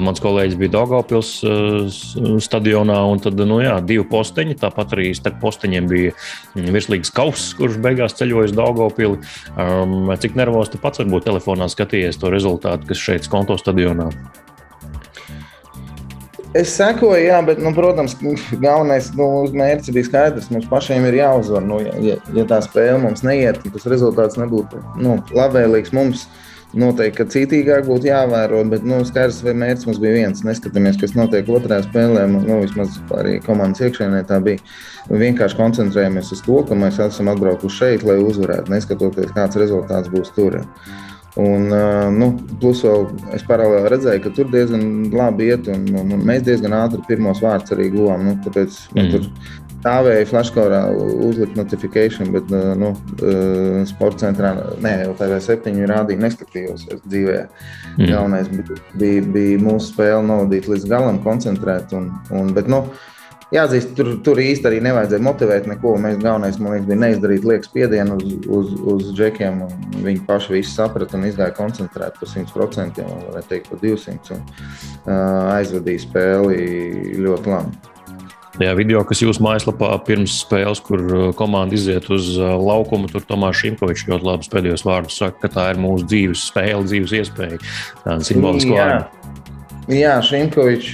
Mans 0.05 0.21
kolēģis 0.21 0.59
bija 0.61 0.75
Daugopils 0.77 1.31
stadionā, 2.45 2.99
un 3.09 3.23
tad, 3.25 3.41
nu 3.41 3.62
jā, 3.64 3.79
divi 3.81 4.05
posteņi. 4.11 4.59
Tāpat 4.61 4.93
arī 4.99 5.14
starp 5.17 5.41
posteņiem 5.41 5.88
bija 5.88 6.12
virslīgas 6.77 7.14
kauss, 7.17 7.55
kurš 7.57 7.81
beigās 7.81 8.19
ceļoja 8.21 8.51
uz 8.51 8.59
Daugopili. 8.59 9.23
Cik 10.21 10.37
nervos 10.37 10.69
tu 10.69 10.83
pats 10.83 11.01
varbūt 11.01 11.31
telefonā 11.31 11.73
skatījies 11.73 12.21
to 12.21 12.29
rezultātu, 12.37 12.93
kas 12.93 13.01
šeit 13.01 13.25
Skonto 13.25 13.57
stadionā? 13.57 14.12
Es 16.57 16.71
sekoju, 16.79 17.21
jā, 17.27 17.39
bet, 17.45 17.59
nu, 17.61 17.75
protams, 17.77 18.15
galvenais 18.63 19.11
nu, 19.19 19.29
mērķis 19.53 19.93
bija 19.93 20.09
skaidrs. 20.09 20.49
Mums 20.53 20.69
pašiem 20.71 21.05
ir 21.11 21.19
jāuzvar. 21.21 21.65
Nu, 21.65 21.81
ja, 21.85 22.17
ja 22.33 22.45
tā 22.49 22.63
spēle 22.65 22.97
mums 23.03 23.25
neiet, 23.27 23.61
tad 23.61 23.75
tas 23.77 23.89
rezultāts 23.93 24.41
nebūtu 24.41 24.81
nu, 25.01 25.19
labvēlīgs 25.37 25.93
mums. 25.97 26.29
Noteikti, 26.69 27.17
ka 27.17 27.25
citīgāk 27.33 27.87
būtu 27.87 28.11
jāvēro, 28.11 28.59
bet 28.69 28.83
nu, 28.85 28.99
skaidrs, 29.09 29.39
vai 29.41 29.55
mērķis 29.57 29.87
mums 29.89 30.01
bija 30.03 30.19
viens. 30.19 30.43
Neskatāmies, 30.45 30.99
kas 31.01 31.15
notiek 31.17 31.49
otrajā 31.49 31.87
spēlē. 31.87 32.27
Nu, 32.33 32.59
vismaz 32.61 32.99
arī 33.17 33.39
komandas 33.45 33.87
iekšēnē 33.87 34.21
tā 34.29 34.37
bija. 34.45 34.61
Vienkārši 35.09 35.57
koncentrējamies 35.57 36.33
uz 36.37 36.45
to, 36.45 36.61
ka 36.69 36.77
mēs 36.77 37.01
esam 37.01 37.33
atbraukuši 37.33 37.81
šeit, 37.81 38.05
lai 38.05 38.19
uzvarētu, 38.21 38.73
neskatoties, 38.75 39.33
kāds 39.37 39.61
rezultāts 39.61 40.13
būs 40.13 40.33
tur. 40.37 40.61
Ja. 40.61 40.99
Un, 41.38 41.69
nu, 42.17 42.33
plus 42.59 42.81
vēl 42.83 43.05
es 43.37 43.45
paralēli 43.47 43.91
redzēju, 43.93 44.23
ka 44.25 44.31
tur 44.35 44.49
diezgan 44.51 44.83
labi 45.14 45.53
iet, 45.53 45.69
un, 45.71 45.85
un, 46.01 46.14
un 46.17 46.25
mēs 46.27 46.43
diezgan 46.47 46.75
ātri 46.75 47.03
pirmos 47.07 47.43
vārdus 47.45 47.77
arī 47.77 47.91
guvām. 47.95 48.25
Nu, 48.27 48.37
tāpēc 48.43 48.79
mm. 48.97 49.11
tur 49.12 49.29
stāvēja 49.79 50.27
flashkorā, 50.33 50.81
uzlikt 51.29 51.59
notifikāciju, 51.59 52.31
bet 52.35 52.51
nu, 52.81 52.91
sporta 53.91 54.25
centrā, 54.27 54.55
nē, 54.83 54.95
jau 55.05 55.12
tādā 55.21 55.38
septiņu 55.45 55.87
rādīju, 55.91 56.23
neskatījos 56.25 56.88
dzīvē. 57.05 57.38
Mm. 57.99 58.09
Galvenais 58.09 58.51
bija, 58.55 58.81
bija, 58.99 59.29
bija 59.37 59.62
mūsu 59.62 59.93
spēle 59.93 60.25
novadīt 60.27 60.67
līdz 60.73 60.88
galam, 60.91 61.23
koncentrēt. 61.23 61.95
Un, 61.99 62.11
un, 62.35 62.51
bet, 62.57 62.71
nu, 62.73 62.87
Jāatzīst, 63.49 63.95
tur, 63.97 64.11
tur 64.21 64.37
īsti 64.43 64.69
arī 64.69 64.79
nevajadzēja 64.85 65.25
motivēt 65.25 65.69
neko. 65.71 65.95
Mēs 66.05 66.19
galvenais 66.21 66.59
liekas, 66.61 66.85
bija 66.85 67.01
neizdarīt 67.01 67.47
liekas 67.49 67.71
spiedienu 67.71 68.19
uz, 68.21 68.35
uz, 68.45 68.73
uz 68.93 69.13
džekiem. 69.17 69.63
Viņi 70.05 70.25
paši 70.27 70.59
visu 70.59 70.75
saprata 70.75 71.17
un 71.17 71.25
izgāja 71.31 71.55
koncentrēt 71.57 72.19
par 72.21 72.29
100%, 72.29 73.07
varētu 73.31 73.49
teikt, 73.49 73.71
par 73.73 73.81
200%. 73.81 74.37
Un, 74.37 74.43
uh, 75.07 75.55
aizvadīja 75.55 76.05
spēli 76.05 76.59
ļoti 77.25 77.55
labi. 77.55 77.95
Jā, 78.59 78.73
video, 78.75 79.01
kas 79.07 79.23
jūsu 79.23 79.41
mājaslapā 79.47 79.93
pirms 80.05 80.41
spēles, 80.43 80.83
kur 80.83 81.01
komanda 81.39 81.77
iziet 81.79 82.09
uz 82.11 82.33
laukumu, 82.37 83.09
tur 83.09 83.23
Tomāš 83.25 83.63
Šimkovičs 83.63 84.09
ļoti 84.11 84.27
labi 84.27 84.51
pēdējos 84.51 84.85
vārdus 84.85 85.21
saka, 85.23 85.45
ka 85.45 85.53
tā 85.55 85.67
ir 85.73 85.81
mūsu 85.81 86.09
dzīves 86.11 86.43
spēle, 86.51 86.83
dzīves 86.89 87.15
iespēja. 87.21 87.61
Tāda 88.03 88.27
simboliska 88.27 88.75
vārda. 88.75 89.35
Jā, 89.95 90.19
Šimkovičs 90.27 90.91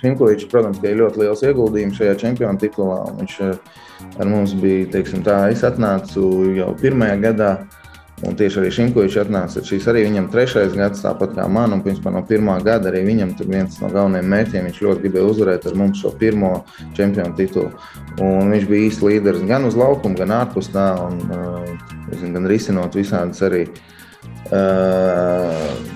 Finkovičs, 0.00 0.48
protams, 0.50 0.80
ir 0.84 0.96
ļoti 1.00 1.20
liels 1.24 1.42
ieguldījums 1.44 1.98
šajā 2.00 2.14
čempionu 2.22 2.60
titulā. 2.60 3.02
Viņš 3.18 3.36
eh, 3.44 3.76
ar 4.16 4.30
mums 4.30 4.54
bija, 4.60 4.88
teiksim, 4.96 5.24
tā, 5.26 5.42
es 5.52 5.64
atnācu 5.66 6.22
jau 6.56 6.72
pirmajā 6.80 7.20
gadā. 7.26 7.52
Un 8.20 8.34
tieši 8.36 8.58
arī 8.60 8.70
Šimkovičs 8.76 9.22
atnāca. 9.22 9.62
Šis 9.64 9.86
arī 9.88 10.02
viņam 10.04 10.26
trešais 10.32 10.74
gads, 10.76 11.00
tāpat 11.00 11.32
kā 11.38 11.46
man, 11.48 11.72
un 11.72 11.80
principā 11.84 12.12
no 12.12 12.20
pirmā 12.28 12.58
gada 12.64 12.90
arī 12.90 13.00
viņam 13.06 13.30
tur 13.38 13.48
viens 13.48 13.78
no 13.80 13.88
galvenajiem 13.88 14.28
mērķiem. 14.34 14.66
Viņš 14.68 14.80
ļoti 14.84 15.04
gribēja 15.06 15.30
uzvarēt 15.30 15.68
ar 15.70 15.78
mums 15.80 16.02
šo 16.02 16.12
pirmo 16.20 16.50
čempionu 16.98 17.32
titulu. 17.38 17.70
Un 18.20 18.52
viņš 18.52 18.66
bija 18.68 18.90
īsts 18.90 19.06
līderis 19.06 19.46
gan 19.48 19.64
uz 19.68 19.78
laukuma, 19.80 20.20
gan 20.20 20.36
ārpus 20.36 20.68
tā, 20.74 20.90
un, 21.00 21.16
uh, 21.32 21.64
gan 22.20 22.50
risinot 22.50 23.00
visādas 23.00 23.40
arī 23.48 23.62
uh, 24.52 25.89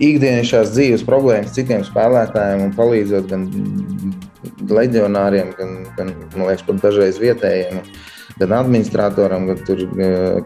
ikdienišķās 0.00 0.72
dzīves 0.74 1.04
problēmas 1.06 1.54
citiem 1.56 1.84
spēlētājiem 1.86 2.66
un 2.66 2.72
palīdzot 2.76 3.28
gan 3.30 3.44
leģionāriem, 4.72 5.52
gan, 5.58 5.76
gan 5.98 6.14
liekas, 6.48 6.64
pat 6.66 6.80
dažreiz 6.84 7.20
vietējiem. 7.22 7.82
Gan 8.40 8.54
administratoram, 8.56 9.44
gan 9.50 9.58
tur, 9.66 9.82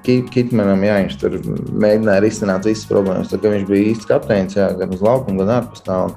Kitmanam, 0.02 0.82
jā, 0.82 0.96
viņš 1.04 1.18
tur 1.20 1.36
mēģināja 1.46 2.24
risināt 2.24 2.66
visas 2.66 2.88
problēmas. 2.90 3.30
Tad, 3.30 3.46
viņš 3.46 3.68
bija 3.68 3.92
īsts 3.92 4.10
kapteinis, 4.10 4.58
jā, 4.58 4.72
gan 4.80 4.94
uz 4.96 5.04
laukuma, 5.06 5.44
gan 5.44 5.52
ārpus 5.60 5.84
tā. 5.86 6.00
Un, 6.08 6.16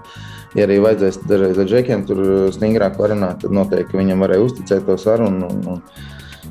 ja 0.57 0.65
arī 0.65 0.79
vajadzēs 0.81 1.21
dažreiz 1.29 1.61
ar 1.61 1.69
džekiem 1.69 2.07
tur 2.09 2.23
stingrāk 2.55 2.97
parunāt, 2.97 3.43
tad 3.43 3.53
noteikti 3.53 4.01
viņam 4.01 4.25
varēja 4.25 4.47
uzticēt 4.47 4.89
to 4.89 4.97
sarunu. 4.97 5.51
Un, 5.53 5.61
un, 5.75 5.83
Uh, 5.89 6.09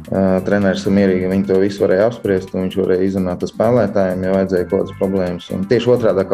treneris 0.09 0.87
mierīgi, 0.89 1.29
viņi 1.29 1.47
to 1.51 1.59
visu 1.61 1.83
varēja 1.85 2.09
apspriest, 2.09 2.55
un 2.55 2.65
viņš 2.65 2.79
varēja 2.81 3.05
izrunāt 3.09 3.45
ar 3.45 3.51
spēlētājiem, 3.51 4.25
ja 4.25 4.35
vajadzēja 4.37 4.69
kaut 4.71 4.81
kādas 4.81 4.99
problēmas. 5.01 5.51
Un 5.53 5.67
tieši 5.69 5.93
otrādi 5.93 6.25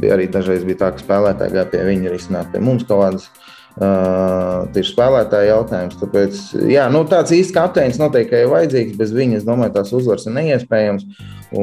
bija 0.00 0.16
arī 0.16 0.28
dažreiz 0.32 0.64
bija 0.64 0.82
tā, 0.84 0.90
ka 0.94 1.04
spēlētāji 1.04 1.56
gāja 1.56 1.68
pie 1.74 1.84
viņa 1.90 2.14
risināt 2.14 2.52
pie 2.54 2.62
mums 2.64 2.86
kaut 2.88 3.04
kādas. 3.04 3.30
Uh, 3.78 4.64
tieši 4.74 4.90
spēlētāja 4.90 5.52
jautājums. 5.52 5.98
Tāpēc, 6.00 6.38
jā, 6.66 6.88
nu, 6.90 7.04
tāds 7.06 7.30
īsts 7.36 7.54
kapteinis 7.54 8.00
noteikti 8.00 8.40
ir 8.40 8.50
vajadzīgs. 8.50 8.96
Bez 8.98 9.12
viņa, 9.14 9.38
es 9.38 9.46
domāju, 9.46 9.76
tās 9.76 9.92
uzvaras 9.94 10.26
ir 10.26 10.34
neiespējams. 10.34 11.04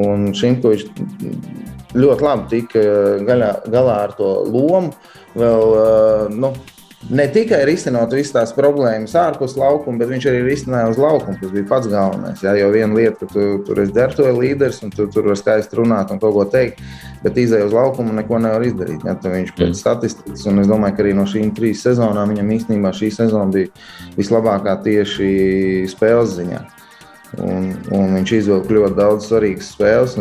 Un 0.00 0.30
Šimkovičs 0.38 0.86
ļoti 1.92 2.24
labi 2.24 2.48
tika 2.54 2.86
galā, 3.26 3.50
galā 3.68 3.98
ar 4.06 4.16
to 4.16 4.30
lomu. 4.48 4.94
Vēl, 5.36 5.74
uh, 5.76 6.32
nu, 6.32 6.54
ne 7.10 7.26
tikai 7.32 7.60
risinot 7.68 8.12
visas 8.14 8.32
tās 8.34 8.52
problēmas 8.56 9.14
ārpus 9.18 9.56
laukuma, 9.58 9.98
bet 10.00 10.10
viņš 10.10 10.26
arī 10.30 10.42
risināja 10.46 10.90
uz 10.90 11.00
laukuma, 11.00 11.36
kas 11.40 11.52
bija 11.52 11.66
pats 11.68 11.90
galvenais. 11.90 12.42
Jā, 12.44 12.54
jo 12.58 12.70
viena 12.74 12.96
lieta, 12.96 13.20
ka 13.20 13.28
tu 13.32 13.44
tur 13.66 13.82
esi 13.82 13.94
dertoja 13.96 14.34
līderis 14.36 14.82
un 14.86 14.94
tu 14.94 15.06
tur 15.12 15.28
vari 15.30 15.40
skaisti 15.40 15.78
runāt 15.78 16.12
un 16.14 16.22
kaut 16.22 16.34
ko 16.36 16.46
teikt, 16.52 16.82
bet 17.22 17.38
izēja 17.40 17.68
uz 17.68 17.76
laukumu 17.76 18.16
neko 18.16 18.40
nevar 18.42 18.64
izdarīt. 18.66 19.04
Jā, 19.06 19.16
viņš 19.22 19.52
pēc 19.58 19.70
mm. 19.72 19.78
statistikas, 19.80 20.46
un 20.50 20.62
es 20.64 20.70
domāju, 20.70 20.96
ka 20.96 21.06
arī 21.06 21.14
no 21.18 21.26
šīm 21.30 21.52
trīs 21.56 21.84
sezonām 21.86 22.34
viņam 22.34 22.54
īstenībā 22.58 22.94
šī 22.96 23.12
sezona 23.14 23.50
bija 23.54 23.70
vislabākā 24.18 24.78
tieši 24.86 25.30
spēles 25.92 26.36
ziņā. 26.40 26.64
Un, 27.42 27.72
un 27.92 28.14
viņš 28.14 28.32
izvilka 28.36 28.72
ļoti 28.76 28.96
daudz 28.96 29.26
svarīgas 29.28 29.72
spēles. 29.74 30.14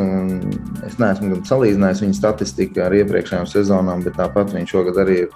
Es 0.88 0.98
neesmu 1.00 1.40
salīdzinājis 1.48 2.04
viņa 2.04 2.18
statistiku 2.18 2.84
ar 2.86 2.96
iepriekšējām 2.98 3.48
sezonām, 3.50 4.04
bet 4.06 4.18
tāpat 4.20 4.52
viņš 4.56 4.74
šogad 4.74 5.00
arī 5.06 5.22
ir, 5.24 5.36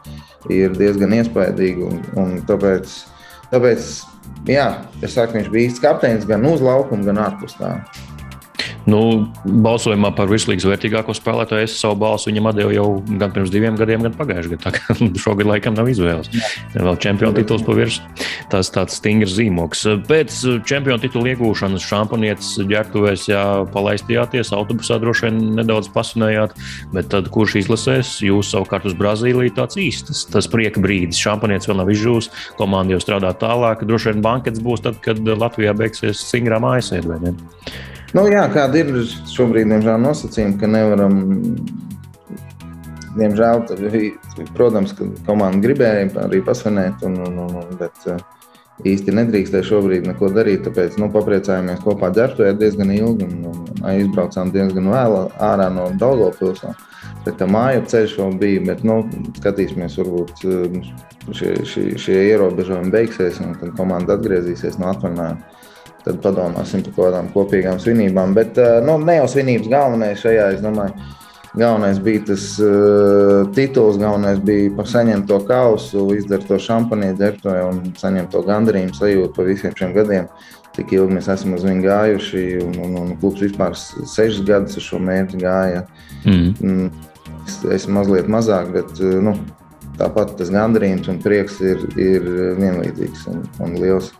ir 0.53 0.75
diezgan 0.75 1.15
iespaidīgs. 1.19 1.85
Un, 1.85 2.01
un 2.19 2.35
tāpēc, 2.49 2.95
tāpēc 3.53 3.91
jā, 4.49 4.69
saku, 5.05 5.39
viņš 5.39 5.51
bija 5.53 5.69
īsts 5.69 5.83
kapteinis 5.83 6.27
gan 6.29 6.47
uz 6.49 6.63
laukuma, 6.65 7.05
gan 7.07 7.21
ārpus 7.29 7.55
tā. 7.61 7.77
Nu, 8.89 9.27
balsojumā 9.45 10.11
par 10.17 10.29
virslīgas 10.31 10.65
vērtīgāko 10.65 11.13
spēlētāju 11.13 11.67
es 11.67 11.75
savu 11.77 11.97
balsu 12.01 12.29
viņam 12.29 12.49
devu 12.57 12.73
jau 12.73 12.85
gan 13.19 13.33
pirms 13.35 13.51
diviem 13.53 13.77
gadiem, 13.77 14.05
gan 14.05 14.15
pagājušajā 14.17 14.55
gadā. 14.55 14.95
Šogad 15.23 15.49
laikam 15.49 15.75
nav 15.77 15.89
izvēles. 15.91 16.31
Vēl 16.73 16.97
čempionu 17.03 17.37
tituls 17.37 17.65
pa 17.67 17.75
virsmu. 17.77 18.07
Tas 18.49 18.71
tāds 18.73 18.97
stingrs 18.97 19.35
zīmoks. 19.37 19.83
Pēc 20.09 20.37
čempionu 20.69 21.01
titula 21.03 21.33
iegūšanas 21.33 21.85
šampanietis 21.85 22.55
ģērbtuvēs, 22.69 23.27
jā, 23.29 23.43
palaistījāties, 23.75 24.53
autobusā 24.57 24.97
droši 25.01 25.27
vien 25.27 25.39
nedaudz 25.59 25.91
pasunējāt, 25.93 26.55
bet 26.95 27.11
tad 27.13 27.29
kurš 27.33 27.59
izlasēs? 27.61 28.15
Jūs 28.25 28.53
savukārt 28.55 28.89
uz 28.89 28.97
Brazīliju 28.97 29.53
tāds 29.59 29.77
īstas, 29.81 30.25
tas 30.31 30.49
prieka 30.49 30.81
brīdis. 30.81 31.21
Šampanietis 31.21 31.69
vēl 31.69 31.81
nav 31.83 31.93
izžūs, 31.93 32.31
komanda 32.57 32.95
jau 32.95 33.03
strādā 33.03 33.35
tālāk. 33.37 33.85
Droši 33.85 34.13
vien 34.13 34.25
bankets 34.25 34.63
būs 34.63 34.87
tad, 34.87 34.97
kad 35.05 35.21
Latvijā 35.29 35.75
beigsies 35.77 36.25
vai 37.09 37.21
ne? 37.27 37.37
Nu, 38.17 38.23
jā, 38.25 38.47
kāda 38.49 38.81
ir 38.81 38.89
šobrīd, 39.29 39.69
diemžēl, 39.69 39.99
nosacījuma, 40.01 40.57
ka 40.57 40.69
nevaram. 40.69 41.19
Diemžēl, 43.19 43.63
protams, 44.55 44.93
ka 44.97 45.05
komanda 45.27 45.61
gribēja 45.61 46.07
arī 46.23 46.39
pasvinēt, 46.45 47.03
un, 47.05 47.19
un, 47.25 47.39
un, 47.43 47.71
bet 47.77 48.05
uh, 48.09 48.21
īsti 48.87 49.13
nedrīkstēja 49.17 49.67
šobrīd 49.67 50.07
neko 50.09 50.31
darīt. 50.33 50.63
Tāpēc 50.65 50.97
nu, 51.01 51.09
papriecājāmies 51.13 51.83
kopā 51.83 52.09
ģērbtuvē 52.15 52.53
diezgan 52.57 52.93
ilgi 52.95 53.27
un, 53.27 53.49
un 53.51 53.85
aizbraucām 53.91 54.53
diezgan 54.55 54.89
vēlu 54.93 55.23
ārā 55.49 55.69
no 55.73 55.89
Daugopils. 56.01 56.63
Tā 57.25 57.35
kā 57.35 57.45
māju 57.49 57.83
ceļš 57.91 58.17
vēl 58.21 58.37
bija, 58.41 58.65
bet 58.71 58.85
nu, 58.87 59.01
skatīsimies, 59.41 59.99
varbūt 60.01 60.45
uh, 60.49 60.81
šie, 61.29 61.53
šie, 61.67 61.87
šie 62.01 62.19
ierobežojumi 62.31 62.93
beigsies 62.93 63.41
un 63.43 63.57
tad 63.59 63.75
komanda 63.77 64.17
atgriezīsies 64.17 64.81
no 64.81 64.93
atvaļinājuma 64.95 65.58
tad 66.05 66.19
padomāsim 66.23 66.83
par 66.85 66.93
kaut 66.95 67.07
kādām 67.07 67.31
kopīgām 67.33 67.79
svinībām. 67.81 68.35
Bet 68.37 68.59
eh, 68.61 68.79
nu, 68.85 68.97
ne 69.03 69.19
jau 69.19 69.29
svinības 69.31 69.71
galvenais 69.71 70.21
šajā, 70.23 70.51
es 70.57 70.61
domāju. 70.65 71.15
Galvenais 71.57 71.97
bija 72.05 72.21
tas 72.27 72.43
uh, 72.61 73.47
tituls, 73.55 73.95
galvenais 73.97 74.37
bija 74.45 74.83
saņemt 74.85 75.25
to 75.31 75.39
kausu, 75.47 76.03
izdarīt 76.13 76.45
to 76.45 76.59
šampanieti, 76.61 77.17
dzert 77.17 77.39
to 77.41 77.55
un 77.65 77.79
saņemt 77.97 78.29
to 78.35 78.43
gandarījumu 78.45 78.93
sajūtu 78.93 79.33
par 79.33 79.49
visiem 79.49 79.73
šiem 79.79 79.95
gadiem. 79.95 80.27
Tik 80.77 80.93
ilgi 80.93 81.17
mēs 81.17 81.31
esam 81.33 81.55
uz 81.57 81.65
viņu 81.65 81.81
gājuši, 81.87 82.43
un, 82.67 82.77
un, 82.85 82.93
un 83.01 83.17
klubs 83.17 83.41
vispār 83.41 83.73
sešas 83.73 84.43
gadus 84.45 84.77
ar 84.77 84.85
šo 84.91 85.01
mērķi 85.09 85.41
gāja. 85.41 85.81
Mm. 86.21 86.53
mm. 86.61 87.09
Es 87.49 87.57
esmu 87.79 87.97
mazliet 87.97 88.29
mazāk, 88.29 88.69
bet 88.77 89.01
uh, 89.01 89.17
nu, 89.25 89.33
tāpat 89.97 90.37
tas 90.37 90.53
gandarījums 90.53 91.09
un 91.09 91.17
prieks 91.25 91.57
ir, 91.65 91.81
ir 91.97 92.29
vienlīdzīgs 92.61 93.25
un, 93.33 93.41
un 93.65 93.77
liels 93.81 94.13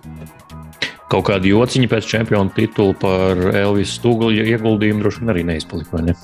kaut 1.09 1.25
kāda 1.29 1.49
jociņa 1.49 1.89
pēc 1.89 2.07
čempionu 2.09 2.53
titula 2.55 2.95
par 3.01 3.41
Elvis 3.49 3.95
Stūglu 3.97 4.29
ieguldījumu 4.35 5.03
droši 5.03 5.23
vien 5.23 5.33
arī 5.33 5.45
neizpalika. 5.47 6.03
Ne? 6.05 6.15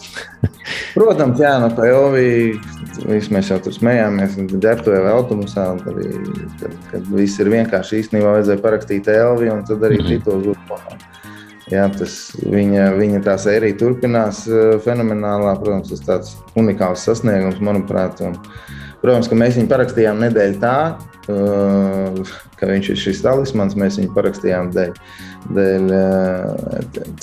Protams, 0.97 1.41
jā, 1.41 1.55
no 1.61 1.71
tā 1.73 1.89
Elvis 1.89 3.31
mēs 3.33 3.51
jau 3.51 3.59
tur 3.65 3.75
smējāmies, 3.75 4.37
ģērbtuvē 4.53 5.01
vai 5.07 5.15
autobusā, 5.17 5.71
arī, 5.91 6.11
kad, 6.61 6.79
kad 6.91 7.11
viss 7.17 7.41
ir 7.41 7.51
vienkārši 7.53 8.03
īstenībā 8.03 8.37
vajadzēja 8.37 8.63
parakstīt 8.63 9.11
Elvi 9.15 9.51
un 9.53 9.65
tad 9.67 9.83
arī 9.83 9.99
mm 9.99 10.05
-hmm. 10.05 10.25
tituls 10.25 10.55
uzpārāk. 10.55 11.05
Jā, 11.73 11.87
tas 11.89 12.15
viņa, 12.45 12.91
viņa 12.93 13.23
tā 13.25 13.33
sērija 13.41 13.77
turpinās 13.79 14.43
eh, 14.45 14.75
fenomenālā. 14.85 15.55
Protams, 15.61 15.89
tas 15.89 16.03
tāds 16.05 16.35
unikāls 16.61 17.05
sasniegums, 17.07 17.57
manuprāt. 17.57 18.21
Un, 18.21 18.37
protams, 19.05 19.29
ka 19.29 19.37
mēs 19.37 19.59
viņu 19.59 19.69
parakstījām 19.69 20.23
nedēļu 20.25 20.57
tā, 20.63 20.77
ka 21.25 22.69
viņš 22.69 22.91
ir 22.91 22.99
šis 23.01 23.21
talismans. 23.25 23.77
Mēs 23.77 23.99
viņu 23.99 24.13
parakstījām 24.15 24.71
dēļ, 24.75 24.99
dēļ 25.57 25.95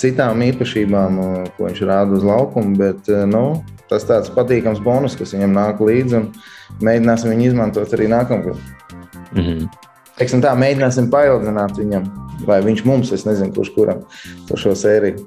citām 0.01 0.43
īpašībām, 0.47 1.21
ko 1.57 1.69
viņš 1.69 1.83
rāda 1.89 2.17
uz 2.17 2.25
laukuma. 2.27 2.75
Bet, 2.79 3.11
nu, 3.29 3.45
tas 3.91 4.07
tāds 4.09 4.31
patīkams 4.33 4.81
bonus, 4.83 5.17
kas 5.19 5.35
viņam 5.35 5.55
nāk 5.55 5.83
līdzi, 5.83 6.25
mēģināsim 6.83 7.33
viņu 7.33 7.49
izmantot 7.51 7.95
arī 7.95 8.09
nākamgad. 8.11 8.59
Mm 9.33 9.43
-hmm. 9.43 9.71
Teiksim 10.17 10.43
tā, 10.45 10.53
mēģināsim 10.53 11.09
paildzināt 11.09 11.77
viņam, 11.77 12.03
vai 12.45 12.61
viņš 12.61 12.83
mums, 12.85 13.11
es 13.11 13.25
nezinu, 13.25 13.53
kurš 13.53 13.73
kuram, 13.75 14.03
par 14.49 14.59
šo 14.61 14.75
sēriju. 14.77 15.25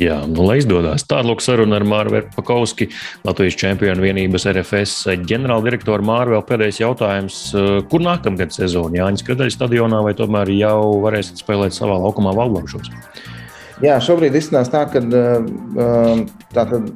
Jā, 0.00 0.22
nu, 0.28 0.46
lai 0.46 0.56
izdodas. 0.60 1.04
Tāda 1.08 1.28
lūk 1.28 1.42
saruna 1.44 1.76
ar 1.76 1.84
Mārvu 1.86 2.22
Pakauski, 2.32 2.88
Latvijas 3.26 3.58
čempionu 3.60 4.04
vienības 4.04 4.46
RFS 4.48 5.18
ģenerāldirektoru 5.28 6.06
Mārvu. 6.08 6.36
Vēl 6.38 6.46
pēdējais 6.48 6.80
jautājums. 6.80 7.38
Kur 7.92 8.04
nākamgad 8.04 8.54
sezona? 8.56 9.02
Jāņas 9.02 9.26
Kadaļas 9.28 9.58
stadionā 9.58 10.00
vai 10.06 10.14
tomēr 10.18 10.52
jau 10.56 10.78
varēsiet 11.04 11.42
spēlēt 11.44 11.76
savā 11.76 11.98
laukumā 12.02 12.32
valdlaušos? 12.38 12.88
Jā, 13.82 13.98
šobrīd 14.02 14.36
izskatās 14.38 14.72
tā, 14.72 14.86
ka 14.92 15.02
tā 16.54 16.66
tad 16.70 16.92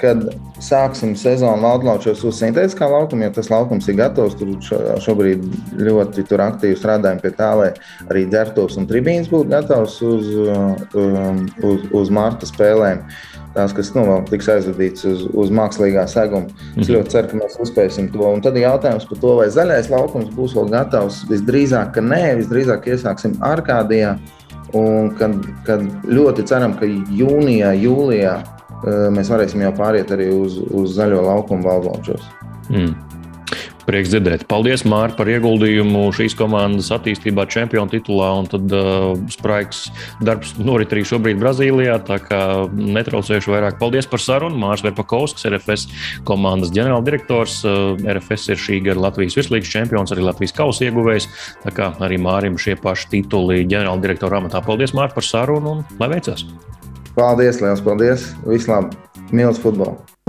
kad 0.00 0.22
sāksim 0.64 1.12
sezonu 1.18 1.62
Latvijas 1.84 2.22
uz 2.26 2.38
sintētiskā 2.40 2.88
laukuma, 2.90 3.26
jo 3.26 3.34
tas 3.36 3.50
laukums 3.52 3.88
ir 3.90 3.98
gatavs. 4.00 4.36
Tur 4.40 4.54
šobrīd 5.04 5.44
ļoti 5.80 6.24
tur 6.28 6.42
aktīvi 6.44 6.78
strādājam 6.78 7.20
pie 7.22 7.32
tā, 7.36 7.50
lai 7.58 7.70
arī 8.08 8.26
ģērbtos 8.32 8.78
un 8.80 8.88
tribīns 8.90 9.30
būtu 9.32 9.52
gatavs 9.52 9.98
uz, 10.06 10.30
um, 10.96 11.44
uz, 11.66 11.84
uz 12.02 12.12
marta 12.14 12.48
spēlēm. 12.48 13.04
Tās, 13.50 13.72
kas 13.74 13.90
nu, 13.96 14.04
vēl 14.06 14.20
tiks 14.28 14.46
aizvadīts 14.52 15.06
uz, 15.10 15.24
uz 15.42 15.50
mākslīgā 15.54 16.04
seguma. 16.10 16.52
Es 16.76 16.84
mhm. 16.84 16.92
ļoti 16.96 17.14
ceru, 17.16 17.30
ka 17.32 17.40
mēs 17.40 17.56
uzspēsim 17.64 18.12
to. 18.14 18.22
Un 18.28 18.44
tad 18.44 18.56
ir 18.56 18.68
jautājums 18.68 19.08
par 19.10 19.20
to, 19.24 19.32
vai 19.40 19.48
zaļais 19.50 19.90
laukums 19.90 20.30
būs 20.36 20.54
vēl 20.58 20.70
gatavs. 20.76 21.24
Visdrīzāk, 21.30 21.90
ka 21.96 22.04
nē, 22.04 22.22
visdrīzāk 22.44 22.86
iesāksim 22.94 23.40
Arkādijā. 23.44 24.14
Un 24.78 25.10
kad, 25.18 25.34
kad 25.66 25.82
ļoti 26.06 26.44
ceram, 26.46 26.76
ka 26.78 26.86
jūnijā, 26.86 27.72
jūlijā 27.74 28.36
mēs 28.86 29.30
varēsim 29.32 29.64
jau 29.66 29.72
pāriet 29.76 30.12
arī 30.14 30.30
uz, 30.34 30.58
uz 30.70 30.96
zaļo 30.96 31.22
laukumu 31.26 31.66
valdvalčos. 31.68 32.26
Mm. 32.70 32.94
Prieks 33.90 34.12
dzirdēt. 34.12 34.44
Paldies, 34.46 34.84
Mārtiņ, 34.86 35.16
par 35.18 35.28
ieguldījumu 35.32 36.02
šīs 36.14 36.36
komandas 36.38 36.92
attīstībā, 36.94 37.46
čempionu 37.50 37.90
titulā. 37.90 38.28
Un 38.38 38.48
tad 38.50 38.74
uh, 38.76 39.16
spraigs 39.32 39.88
darbs 40.22 40.52
norit 40.60 40.92
arī 40.94 41.02
šobrīd 41.08 41.40
Brazīlijā. 41.40 41.96
Tā 42.06 42.20
kā 42.22 42.40
netraucējuši 42.70 43.50
vairāk. 43.50 43.80
Paldies 43.80 44.06
par 44.10 44.22
sarunu. 44.22 44.60
Mārcis 44.62 44.86
Verpakovskis, 44.86 45.48
RFS 45.50 45.88
komandas 46.28 46.70
ģenerāldirektors. 46.76 47.60
Uh, 47.66 47.98
RFS 48.14 48.52
ir 48.54 48.62
šī 48.62 48.82
gada 48.90 49.08
Latvijas 49.08 49.38
virslīgas 49.40 49.72
čempions, 49.72 50.14
arī 50.14 50.28
Latvijas 50.28 50.54
kausa 50.60 50.86
ieguvējs. 50.86 51.30
Tā 51.64 51.74
kā 51.74 51.90
arī 52.04 52.20
Mārim 52.22 52.60
šie 52.60 52.76
paši 52.80 53.16
tituli 53.16 53.64
ģenerāldirektora 53.64 54.38
amatā. 54.44 54.62
Paldies, 54.66 54.94
Mārtiņ, 54.94 55.16
par 55.18 55.32
sarunu 55.32 55.80
un 55.80 55.88
lai 55.98 56.14
veicas! 56.14 56.46
Paldies, 57.20 57.58
liels 57.60 57.82
paldies! 57.84 58.22
Vislabāk! 58.48 58.94
Mīlestības 59.28 59.60
futbolu! 59.60 60.19